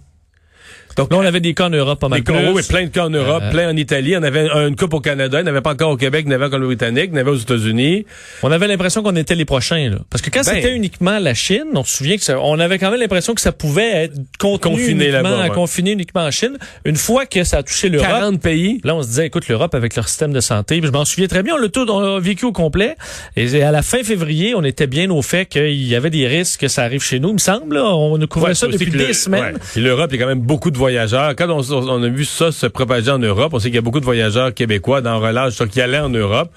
Donc, 0.96 1.12
là, 1.12 1.18
on 1.18 1.24
avait 1.24 1.40
des 1.40 1.54
cas 1.54 1.66
en 1.66 1.70
Europe 1.70 2.00
pas 2.00 2.08
mal 2.08 2.20
des 2.20 2.24
cas, 2.24 2.38
plus. 2.38 2.48
oui, 2.52 2.62
plein 2.68 2.82
de 2.84 2.88
cas 2.88 3.04
en 3.06 3.10
Europe, 3.10 3.42
Euh, 3.44 3.50
plein 3.50 3.70
en 3.70 3.76
Italie. 3.76 4.16
On 4.16 4.22
avait 4.22 4.48
un- 4.50 4.68
une 4.68 4.76
coupe 4.76 4.94
au 4.94 5.00
Canada, 5.00 5.40
il 5.40 5.44
n'y 5.44 5.48
avait 5.50 5.60
pas 5.60 5.72
encore 5.72 5.90
au 5.90 5.96
Québec, 5.96 6.22
il 6.24 6.28
n'y 6.28 6.34
avait 6.34 6.46
encore 6.46 6.60
au 6.60 6.66
Britannique, 6.66 7.10
il 7.12 7.14
y 7.14 7.18
en 7.18 7.20
avait 7.20 7.30
aux 7.30 7.36
États-Unis. 7.36 8.06
On 8.42 8.50
avait 8.50 8.66
l'impression 8.66 9.02
qu'on 9.02 9.14
était 9.16 9.34
les 9.34 9.44
prochains 9.44 9.90
là. 9.90 9.98
parce 10.10 10.22
que 10.22 10.30
quand 10.30 10.40
Ben. 10.44 10.54
c'était 10.54 10.74
uniquement 10.74 11.18
la 11.18 11.34
Chine, 11.34 11.64
on 11.74 11.84
se 11.84 11.96
souvient 11.98 12.16
que 12.16 12.22
ça- 12.22 12.38
on 12.40 12.58
avait 12.58 12.78
quand 12.78 12.90
même 12.90 13.00
l'impression 13.00 13.34
que 13.34 13.40
ça 13.40 13.52
pouvait 13.52 14.04
être 14.04 14.14
Confiné 14.38 14.90
uniquement, 14.90 15.10
là-bas, 15.22 15.42
ouais. 15.44 15.50
confiné 15.50 15.92
uniquement 15.92 16.22
en 16.22 16.30
Chine. 16.30 16.56
Une 16.84 16.96
fois 16.96 17.26
que 17.26 17.44
ça 17.44 17.58
a 17.58 17.62
touché 17.62 17.88
l'Europe, 17.88 18.08
40 18.08 18.40
pays. 18.40 18.80
Là, 18.84 18.94
on 18.96 19.02
se 19.02 19.08
disait, 19.08 19.26
écoute, 19.26 19.48
l'Europe 19.48 19.74
avec 19.74 19.96
leur 19.96 20.08
système 20.08 20.32
de 20.32 20.40
santé, 20.40 20.80
je 20.82 20.90
m'en 20.90 21.04
souviens 21.04 21.26
très 21.28 21.42
bien, 21.42 21.54
on 21.54 21.58
l'a 21.58 21.68
tout 21.68 21.86
on 21.90 22.00
l'a 22.00 22.18
vécu 22.20 22.44
au 22.44 22.52
complet. 22.52 22.96
Et 23.36 23.62
à 23.62 23.70
la 23.70 23.82
fin 23.82 24.02
février, 24.02 24.54
on 24.54 24.64
était 24.64 24.86
bien 24.86 25.10
au 25.10 25.22
fait 25.22 25.46
qu'il 25.46 25.82
y 25.86 25.94
avait 25.94 26.10
des 26.10 26.26
risques 26.26 26.60
que 26.60 26.68
ça 26.68 26.82
arrive 26.82 27.02
chez 27.02 27.18
nous, 27.20 27.28
il 27.30 27.34
me 27.34 27.38
semble. 27.38 27.74
là. 27.76 27.84
On 27.94 28.18
nous 28.18 28.26
couvrait 28.26 28.50
Ouais, 28.50 28.54
ça 28.54 28.66
depuis 28.66 28.90
des 28.90 29.08
le- 29.08 29.12
semaines. 29.12 29.54
ouais. 29.76 29.80
L'Europe, 29.82 30.10
il 30.12 30.18
y 30.18 30.22
a 30.22 30.24
quand 30.24 30.28
même 30.28 30.40
beaucoup 30.40 30.70
de 30.70 30.78
voyageurs. 30.86 31.34
Quand 31.36 31.50
on, 31.50 31.62
on 31.72 32.02
a 32.02 32.08
vu 32.08 32.24
ça 32.24 32.52
se 32.52 32.66
propager 32.66 33.10
en 33.10 33.18
Europe, 33.18 33.52
on 33.52 33.58
sait 33.58 33.68
qu'il 33.68 33.74
y 33.74 33.78
a 33.78 33.82
beaucoup 33.82 33.98
de 33.98 34.04
voyageurs 34.04 34.54
québécois 34.54 35.00
dans 35.00 35.18
relâche, 35.18 35.56
qui 35.66 35.80
allaient 35.80 35.98
en 35.98 36.10
Europe. 36.10 36.50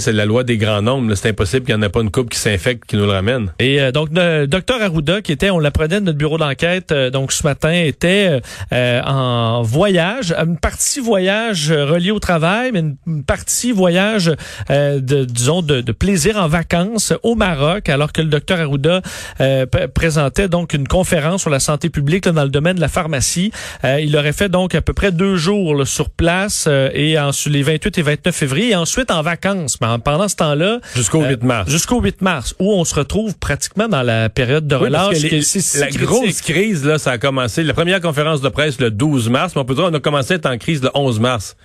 C'est 0.00 0.12
la 0.12 0.24
loi 0.24 0.44
des 0.44 0.56
grands 0.56 0.82
nombres. 0.82 1.12
C'est 1.14 1.30
impossible 1.30 1.66
qu'il 1.66 1.74
n'y 1.74 1.80
en 1.80 1.84
ait 1.84 1.88
pas 1.88 2.00
une 2.00 2.12
coupe 2.12 2.30
qui 2.30 2.38
s'infecte, 2.38 2.84
qui 2.86 2.96
nous 2.96 3.06
le 3.06 3.10
ramène. 3.10 3.52
Et 3.58 3.80
euh, 3.80 3.90
donc, 3.90 4.08
le 4.12 4.46
docteur 4.46 4.80
Arruda, 4.80 5.20
qui 5.20 5.32
était, 5.32 5.50
on 5.50 5.58
l'apprenait 5.58 6.00
de 6.00 6.06
notre 6.06 6.18
bureau 6.18 6.38
d'enquête, 6.38 6.92
euh, 6.92 7.10
donc 7.10 7.32
ce 7.32 7.42
matin, 7.42 7.72
était 7.72 8.40
euh, 8.72 9.02
en 9.02 9.62
voyage, 9.62 10.32
une 10.32 10.58
partie 10.58 11.00
voyage 11.00 11.72
euh, 11.72 11.86
relié 11.86 12.12
au 12.12 12.20
travail, 12.20 12.70
mais 12.72 12.84
une, 13.06 13.24
partie 13.24 13.72
voyage, 13.72 14.30
euh, 14.70 15.00
de, 15.00 15.24
disons, 15.24 15.62
de, 15.62 15.80
de 15.80 15.92
plaisir 15.92 16.36
en 16.36 16.46
vacances 16.46 17.12
au 17.24 17.34
Maroc, 17.34 17.88
alors 17.88 18.12
que 18.12 18.22
le 18.22 18.28
docteur 18.28 18.60
Arruda 18.60 19.02
euh, 19.40 19.66
présentait 19.92 20.48
donc 20.48 20.72
une 20.72 20.86
conférence 20.86 21.40
sur 21.40 21.50
la 21.50 21.60
santé 21.60 21.90
publique 21.90 22.26
là, 22.26 22.32
dans 22.32 22.44
le 22.44 22.48
domaine 22.48 22.76
de 22.76 22.80
la 22.80 22.88
pharmacie. 22.88 23.27
Euh, 23.84 24.00
il 24.00 24.16
aurait 24.16 24.32
fait 24.32 24.48
donc 24.48 24.74
à 24.74 24.82
peu 24.82 24.92
près 24.92 25.12
deux 25.12 25.36
jours 25.36 25.74
là, 25.74 25.84
sur 25.84 26.10
place 26.10 26.64
euh, 26.68 26.90
et 26.94 27.18
en, 27.18 27.30
les 27.46 27.62
28 27.62 27.98
et 27.98 28.02
29 28.02 28.34
février, 28.34 28.70
et 28.70 28.76
ensuite 28.76 29.10
en 29.10 29.22
vacances. 29.22 29.78
Mais 29.80 29.86
en- 29.86 29.98
pendant 29.98 30.28
ce 30.28 30.36
temps-là, 30.36 30.80
Jusqu'au 30.94 31.22
euh, 31.22 31.28
8 31.30 31.42
mars. 31.42 31.70
Jusqu'au 31.70 32.00
8 32.00 32.22
mars, 32.22 32.54
où 32.58 32.72
on 32.72 32.84
se 32.84 32.94
retrouve 32.94 33.36
pratiquement 33.38 33.88
dans 33.88 34.02
la 34.02 34.28
période 34.28 34.66
de 34.66 34.74
relâche. 34.74 35.16
les- 35.20 35.34
est- 35.38 35.78
la 35.78 35.86
critique. 35.86 36.02
grosse 36.06 36.40
crise, 36.40 36.84
là, 36.84 36.98
ça 36.98 37.12
a 37.12 37.18
commencé. 37.18 37.62
La 37.62 37.74
première 37.74 38.00
conférence 38.00 38.40
de 38.40 38.48
presse 38.48 38.78
le 38.80 38.90
12 38.90 39.28
mars, 39.28 39.52
mais 39.54 39.60
on 39.62 39.64
peut 39.64 39.74
dire 39.74 39.84
qu'on 39.84 39.94
a 39.94 40.00
commencé 40.00 40.34
à 40.34 40.36
être 40.36 40.46
en 40.46 40.58
crise 40.58 40.82
le 40.82 40.90
11 40.94 41.20
mars. 41.20 41.56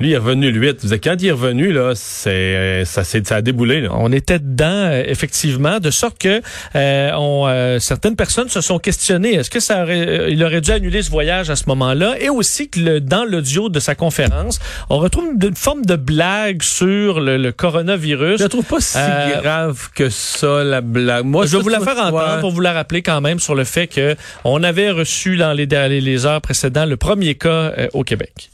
Lui, 0.00 0.08
il 0.08 0.12
est 0.14 0.16
revenu 0.18 0.50
le 0.50 0.58
8. 0.60 0.82
Vous 0.82 0.88
savez, 0.88 1.00
Quand 1.00 1.14
il 1.20 1.28
est 1.28 1.30
revenu, 1.30 1.72
là, 1.72 1.92
c'est, 1.94 2.82
ça, 2.84 3.04
s'est- 3.04 3.24
ça 3.26 3.36
a 3.36 3.42
déboulé, 3.42 3.80
là. 3.82 3.90
On 3.92 4.10
était 4.10 4.40
dedans, 4.40 4.64
euh, 4.66 5.04
effectivement, 5.06 5.78
de 5.78 5.90
sorte 5.92 6.18
que 6.18 6.42
euh, 6.74 7.10
on, 7.14 7.46
euh, 7.46 7.78
certaines 7.78 8.16
personnes 8.16 8.48
se 8.48 8.60
sont 8.60 8.80
questionnées. 8.80 9.34
Est-ce 9.34 9.50
que 9.50 9.60
ça 9.60 9.82
aurait, 9.84 10.32
il 10.32 10.42
aurait 10.42 10.60
dû 10.60 10.72
annuler 10.72 11.00
ce 11.02 11.10
voyage 11.10 11.48
à 11.48 11.54
ce 11.56 11.64
moment-là? 11.68 12.16
Et 12.20 12.28
aussi 12.28 12.68
que 12.68 12.80
le, 12.80 13.00
dans 13.00 13.24
l'audio 13.24 13.68
de 13.68 13.78
sa 13.78 13.94
conférence, 13.94 14.58
on 14.90 14.98
retrouve 14.98 15.26
une, 15.32 15.48
une 15.48 15.54
forme 15.54 15.84
de 15.86 15.94
blague 15.94 16.62
sur 16.62 17.20
le, 17.20 17.36
le 17.36 17.52
coronavirus. 17.52 18.38
Je 18.38 18.42
la 18.42 18.48
trouve 18.48 18.64
pas 18.64 18.80
si 18.80 18.98
Euh, 18.98 19.40
grave 19.40 19.90
que 19.94 20.08
ça, 20.08 20.64
la 20.64 20.80
blague. 20.80 21.24
Moi, 21.24 21.46
Je 21.46 21.56
vais 21.56 21.62
vous 21.62 21.68
la 21.68 21.78
faire 21.80 21.96
entendre 21.98 22.34
ouais. 22.34 22.40
pour 22.40 22.50
vous 22.50 22.60
la 22.60 22.72
rappeler 22.72 23.02
quand 23.02 23.20
même 23.20 23.38
sur 23.38 23.54
le 23.54 23.62
fait 23.64 23.86
que 23.86 24.16
on 24.42 24.62
avait 24.64 24.90
reçu 24.90 25.36
dans 25.36 25.52
les, 25.52 25.66
les 26.00 26.26
heures 26.26 26.40
précédentes 26.40 26.88
le 26.88 26.96
premier 26.96 27.36
cas 27.36 27.72
euh, 27.78 27.86
au 27.92 28.02
Québec. 28.02 28.50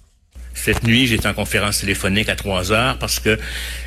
Cette 0.54 0.84
nuit, 0.84 1.06
j'étais 1.06 1.26
en 1.26 1.34
conférence 1.34 1.80
téléphonique 1.80 2.28
à 2.28 2.36
3 2.36 2.72
heures 2.72 2.98
parce 2.98 3.18
que 3.18 3.38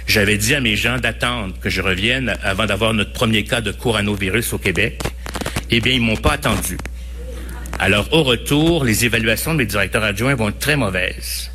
j'avais 0.08 0.38
dit 0.38 0.56
à 0.56 0.62
mes 0.62 0.76
gens 0.76 0.98
d'attendre 0.98 1.54
que 1.62 1.70
je 1.70 1.82
revienne 1.82 2.36
avant 2.44 2.66
d'avoir 2.66 2.94
notre 2.94 3.14
premier 3.14 3.44
cas 3.44 3.62
de 3.62 3.72
coronavirus 3.72 4.54
au 4.54 4.58
Québec. 4.58 5.02
Eh 5.70 5.82
bien, 5.82 5.94
ils 5.94 6.02
m'ont 6.02 6.18
pas 6.18 6.34
attendu. 6.34 6.78
Alors, 7.80 8.08
au 8.12 8.24
retour, 8.24 8.86
les 8.86 9.06
évaluations 9.06 9.54
de 9.54 9.60
mes 9.60 9.66
directeurs 9.66 10.04
adjoints 10.04 10.36
vont 10.36 10.50
être 10.50 10.60
très 10.60 10.76
mauvaises. 10.76 11.53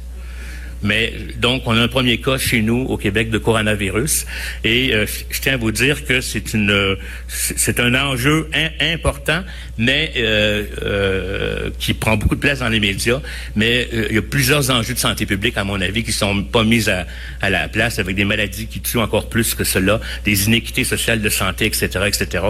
Mais 0.82 1.12
donc, 1.38 1.62
on 1.66 1.72
a 1.76 1.80
un 1.80 1.88
premier 1.88 2.20
cas 2.20 2.38
chez 2.38 2.62
nous 2.62 2.82
au 2.88 2.96
Québec 2.96 3.30
de 3.30 3.38
coronavirus, 3.38 4.26
et 4.62 4.94
euh, 4.94 5.06
je 5.30 5.40
tiens 5.40 5.54
à 5.54 5.56
vous 5.56 5.72
dire 5.72 6.04
que 6.04 6.20
c'est 6.20 6.54
une, 6.54 6.70
euh, 6.70 6.94
c'est 7.26 7.80
un 7.80 7.94
enjeu 7.94 8.48
im- 8.54 8.70
important, 8.94 9.42
mais 9.76 10.12
euh, 10.16 10.64
euh, 10.82 11.70
qui 11.78 11.94
prend 11.94 12.16
beaucoup 12.16 12.36
de 12.36 12.40
place 12.40 12.60
dans 12.60 12.68
les 12.68 12.80
médias. 12.80 13.20
Mais 13.56 13.88
euh, 13.92 14.06
il 14.10 14.14
y 14.14 14.18
a 14.18 14.22
plusieurs 14.22 14.70
enjeux 14.70 14.94
de 14.94 14.98
santé 14.98 15.26
publique, 15.26 15.56
à 15.56 15.64
mon 15.64 15.80
avis, 15.80 16.04
qui 16.04 16.12
sont 16.12 16.44
pas 16.44 16.62
mis 16.64 16.88
à, 16.88 17.06
à 17.40 17.50
la 17.50 17.68
place, 17.68 17.98
avec 17.98 18.14
des 18.14 18.24
maladies 18.24 18.66
qui 18.66 18.80
tuent 18.80 18.98
encore 18.98 19.28
plus 19.28 19.54
que 19.54 19.64
cela, 19.64 20.00
des 20.24 20.46
inéquités 20.46 20.84
sociales 20.84 21.20
de 21.22 21.28
santé, 21.28 21.66
etc., 21.66 21.88
etc. 22.06 22.44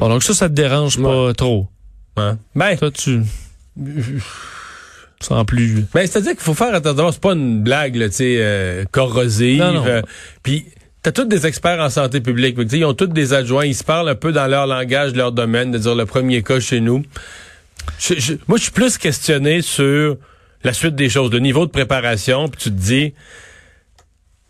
Bon, 0.00 0.08
donc 0.08 0.24
ça, 0.24 0.34
ça 0.34 0.48
te 0.48 0.54
dérange 0.54 1.00
pas 1.00 1.32
trop. 1.34 1.68
Hein? 2.16 2.38
Ben, 2.54 2.76
Toi, 2.76 2.90
tu 2.90 3.20
sans 5.24 5.44
plus. 5.44 5.84
Ben, 5.94 6.06
c'est-à-dire 6.06 6.32
qu'il 6.32 6.40
faut 6.40 6.54
faire 6.54 6.74
attention. 6.74 7.10
C'est 7.12 7.20
pas 7.20 7.32
une 7.32 7.62
blague, 7.62 7.96
là, 7.96 8.08
tu 8.08 8.16
sais, 8.16 8.36
euh, 8.38 8.84
corrosive. 8.90 9.58
Non, 9.60 9.72
non. 9.72 9.86
euh, 9.86 10.02
Puis, 10.42 10.66
t'as 11.02 11.12
tous 11.12 11.24
des 11.24 11.46
experts 11.46 11.80
en 11.80 11.90
santé 11.90 12.20
publique. 12.20 12.56
Sais, 12.70 12.78
Ils 12.78 12.84
ont 12.84 12.94
tous 12.94 13.06
des 13.06 13.32
adjoints. 13.32 13.66
Ils 13.66 13.74
se 13.74 13.84
parlent 13.84 14.08
un 14.08 14.14
peu 14.14 14.32
dans 14.32 14.46
leur 14.46 14.66
langage, 14.66 15.14
leur 15.14 15.32
domaine, 15.32 15.70
de 15.70 15.78
dire 15.78 15.94
le 15.94 16.06
premier 16.06 16.42
cas 16.42 16.60
chez 16.60 16.80
nous. 16.80 17.02
Je- 17.98 18.14
je- 18.18 18.34
moi, 18.48 18.56
je 18.58 18.62
suis 18.64 18.72
plus 18.72 18.96
questionné 18.98 19.60
sur 19.62 20.16
la 20.62 20.72
suite 20.72 20.94
des 20.94 21.08
choses, 21.10 21.30
le 21.32 21.40
niveau 21.40 21.66
de 21.66 21.70
préparation. 21.70 22.48
Puis 22.48 22.62
tu 22.62 22.70
te 22.70 22.80
dis, 22.80 23.12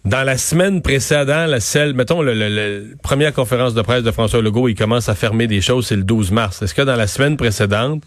dans 0.04 0.22
la 0.22 0.36
semaine 0.36 0.82
précédente, 0.82 1.48
la 1.48 1.60
celle, 1.60 1.94
mettons, 1.94 2.20
le, 2.20 2.34
le- 2.34 2.48
le- 2.50 2.94
première 3.02 3.32
conférence 3.32 3.72
de 3.74 3.80
presse 3.82 4.02
de 4.02 4.10
François 4.10 4.42
Legault, 4.42 4.68
il 4.68 4.74
commence 4.74 5.08
à 5.08 5.14
fermer 5.14 5.46
des 5.46 5.60
choses, 5.62 5.86
c'est 5.86 5.96
le 5.96 6.04
12 6.04 6.30
mars. 6.30 6.60
Est-ce 6.62 6.74
que 6.74 6.82
dans 6.82 6.94
la 6.96 7.06
semaine 7.06 7.36
précédente, 7.38 8.02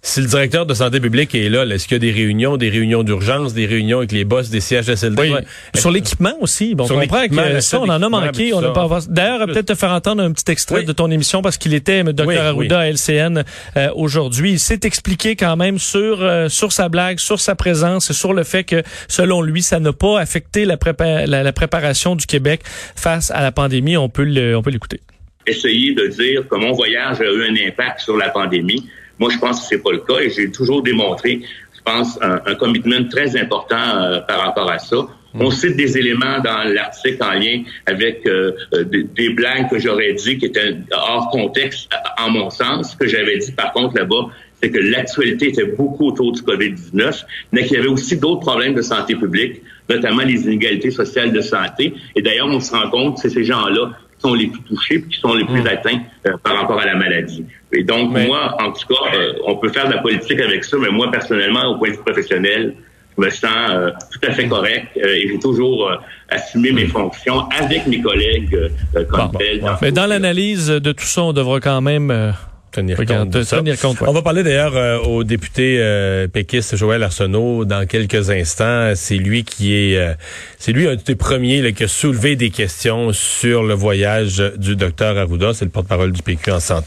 si 0.00 0.20
le 0.20 0.26
directeur 0.28 0.64
de 0.64 0.74
santé 0.74 1.00
publique 1.00 1.34
est 1.34 1.48
là, 1.48 1.64
là, 1.64 1.74
est-ce 1.74 1.88
qu'il 1.88 1.96
y 1.96 1.96
a 1.96 1.98
des 1.98 2.12
réunions, 2.12 2.56
des 2.56 2.70
réunions 2.70 3.02
d'urgence, 3.02 3.52
des 3.52 3.66
réunions 3.66 3.98
avec 3.98 4.12
les 4.12 4.24
boss 4.24 4.48
des 4.48 4.60
CHSLD? 4.60 5.20
Oui. 5.20 5.30
Sur 5.74 5.90
l'équipement 5.90 6.34
aussi. 6.40 6.74
Bon, 6.76 6.86
Sur 6.86 6.96
on 6.96 7.00
comprend 7.00 7.22
l'équipement, 7.22 7.42
que 7.48 7.60
ça, 7.60 7.80
on 7.80 7.88
en 7.88 8.00
a 8.02 8.08
manqué. 8.08 8.54
On 8.54 8.60
n'a 8.60 8.70
pas 8.70 8.88
D'ailleurs, 9.08 9.46
peut-être 9.46 9.66
te 9.66 9.74
faire 9.74 9.90
entendre 9.90 10.22
un 10.22 10.30
petit 10.32 10.50
extrait 10.52 10.76
Oui. 10.80 10.84
de 10.84 10.92
ton 10.92 11.10
émission 11.10 11.42
parce 11.42 11.58
qu'il 11.58 11.74
était 11.74 12.04
Dr. 12.04 12.26
Oui, 12.26 12.36
Arruda 12.36 12.78
à 12.78 12.86
LCN 12.86 13.42
euh, 13.76 13.88
aujourd'hui. 13.96 14.52
Il 14.52 14.60
s'est 14.60 14.80
expliqué 14.84 15.34
quand 15.34 15.56
même 15.56 15.78
sur 15.80 16.22
euh, 16.22 16.48
sur 16.48 16.70
sa 16.72 16.88
blague, 16.88 17.18
sur 17.18 17.40
sa 17.40 17.56
présence 17.56 18.08
et 18.10 18.14
sur 18.14 18.32
le 18.32 18.44
fait 18.44 18.62
que, 18.64 18.82
selon 19.08 19.42
lui, 19.42 19.62
ça 19.62 19.80
n'a 19.80 19.92
pas 19.92 20.20
affecté 20.20 20.64
la, 20.64 20.76
prépa- 20.76 21.26
la, 21.26 21.42
la 21.42 21.52
préparation 21.52 22.14
du 22.14 22.24
Québec 22.26 22.60
face 22.64 23.30
à 23.32 23.42
la 23.42 23.50
pandémie. 23.52 23.96
On 23.96 24.08
peut 24.08 24.24
le, 24.24 24.56
on 24.56 24.62
peut 24.62 24.70
l'écouter. 24.70 25.00
essayer 25.46 25.92
de 25.94 26.06
dire 26.06 26.46
que 26.48 26.54
mon 26.54 26.72
voyage 26.72 27.20
a 27.20 27.24
eu 27.24 27.44
un 27.50 27.68
impact 27.68 28.00
sur 28.00 28.16
la 28.16 28.28
pandémie. 28.30 28.88
Moi, 29.18 29.30
je 29.30 29.38
pense 29.38 29.60
que 29.60 29.66
c'est 29.66 29.82
pas 29.82 29.92
le 29.92 29.98
cas 29.98 30.18
et 30.20 30.30
j'ai 30.30 30.50
toujours 30.50 30.82
démontré, 30.82 31.40
je 31.76 31.80
pense, 31.82 32.18
un, 32.22 32.40
un 32.46 32.54
commitment 32.54 33.08
très 33.10 33.36
important 33.36 33.76
euh, 33.76 34.20
par 34.20 34.40
rapport 34.40 34.70
à 34.70 34.78
ça. 34.78 34.96
On 35.34 35.50
cite 35.50 35.76
des 35.76 35.98
éléments 35.98 36.40
dans 36.42 36.64
l'article 36.72 37.22
en 37.22 37.32
lien 37.32 37.62
avec 37.86 38.26
euh, 38.26 38.52
euh, 38.72 38.84
des, 38.84 39.04
des 39.04 39.30
blagues 39.30 39.68
que 39.68 39.78
j'aurais 39.78 40.14
dit 40.14 40.38
qui 40.38 40.46
étaient 40.46 40.76
hors 40.90 41.28
contexte, 41.30 41.90
en 42.18 42.30
mon 42.30 42.50
sens. 42.50 42.92
Ce 42.92 42.96
que 42.96 43.06
j'avais 43.06 43.38
dit, 43.38 43.52
par 43.52 43.72
contre, 43.72 43.96
là-bas, 43.96 44.30
c'est 44.60 44.70
que 44.70 44.78
l'actualité 44.78 45.48
était 45.48 45.66
beaucoup 45.66 46.08
autour 46.08 46.32
du 46.32 46.42
COVID-19, 46.42 47.24
mais 47.52 47.64
qu'il 47.64 47.76
y 47.76 47.80
avait 47.80 47.88
aussi 47.88 48.16
d'autres 48.16 48.40
problèmes 48.40 48.74
de 48.74 48.82
santé 48.82 49.14
publique, 49.14 49.62
notamment 49.88 50.22
les 50.22 50.42
inégalités 50.42 50.90
sociales 50.90 51.32
de 51.32 51.40
santé. 51.40 51.94
Et 52.16 52.22
d'ailleurs, 52.22 52.48
on 52.48 52.58
se 52.58 52.72
rend 52.72 52.90
compte 52.90 53.16
que 53.16 53.20
c'est 53.22 53.30
ces 53.30 53.44
gens-là 53.44 53.92
sont 54.18 54.34
les 54.34 54.48
plus 54.48 54.62
touchés 54.62 54.94
et 54.96 55.02
qui 55.02 55.18
sont 55.18 55.34
les 55.34 55.44
plus 55.44 55.66
atteints 55.66 56.00
euh, 56.26 56.36
par 56.42 56.56
rapport 56.56 56.80
à 56.80 56.86
la 56.86 56.96
maladie. 56.96 57.44
Et 57.72 57.84
donc, 57.84 58.10
moi, 58.10 58.56
en 58.60 58.72
tout 58.72 58.86
cas, 58.88 59.16
euh, 59.16 59.32
on 59.46 59.56
peut 59.56 59.68
faire 59.68 59.88
de 59.88 59.94
la 59.94 59.98
politique 59.98 60.40
avec 60.40 60.64
ça, 60.64 60.76
mais 60.80 60.90
moi, 60.90 61.10
personnellement, 61.10 61.66
au 61.66 61.78
point 61.78 61.90
de 61.90 61.94
vue 61.94 62.02
professionnel, 62.02 62.74
je 63.16 63.24
me 63.24 63.30
sens 63.30 63.50
euh, 63.70 63.90
tout 64.12 64.28
à 64.28 64.32
fait 64.32 64.46
correct 64.46 64.88
et 64.96 65.28
j'ai 65.28 65.38
toujours 65.38 65.90
assumé 66.28 66.70
mes 66.72 66.86
fonctions 66.86 67.48
avec 67.50 67.86
mes 67.86 68.00
collègues 68.00 68.70
comme 69.10 69.32
tel. 69.38 69.64
Mais 69.82 69.92
dans 69.92 70.06
l'analyse 70.06 70.68
de 70.68 70.92
tout 70.92 71.04
ça, 71.04 71.22
on 71.22 71.32
devra 71.32 71.58
quand 71.58 71.80
même 71.80 72.32
tenir 72.70 72.96
compte. 72.96 73.30
De 73.30 73.42
ça. 73.42 73.60
On 74.06 74.12
va 74.12 74.22
parler 74.22 74.42
d'ailleurs 74.42 74.76
euh, 74.76 74.98
au 74.98 75.24
député 75.24 75.78
euh, 75.78 76.28
péquiste 76.28 76.76
Joël 76.76 77.02
Arsenault 77.02 77.64
dans 77.64 77.86
quelques 77.86 78.30
instants. 78.30 78.92
C'est 78.94 79.16
lui 79.16 79.44
qui 79.44 79.74
est, 79.74 79.96
euh, 79.96 80.14
c'est 80.58 80.72
lui 80.72 80.88
un 80.88 80.96
des 80.96 81.14
premiers 81.14 81.62
là, 81.62 81.72
qui 81.72 81.84
a 81.84 81.88
soulevé 81.88 82.36
des 82.36 82.50
questions 82.50 83.12
sur 83.12 83.62
le 83.62 83.74
voyage 83.74 84.42
du 84.56 84.76
docteur 84.76 85.16
Arruda. 85.16 85.52
C'est 85.54 85.64
le 85.64 85.70
porte-parole 85.70 86.12
du 86.12 86.22
PQ 86.22 86.52
en 86.52 86.60
santé. 86.60 86.86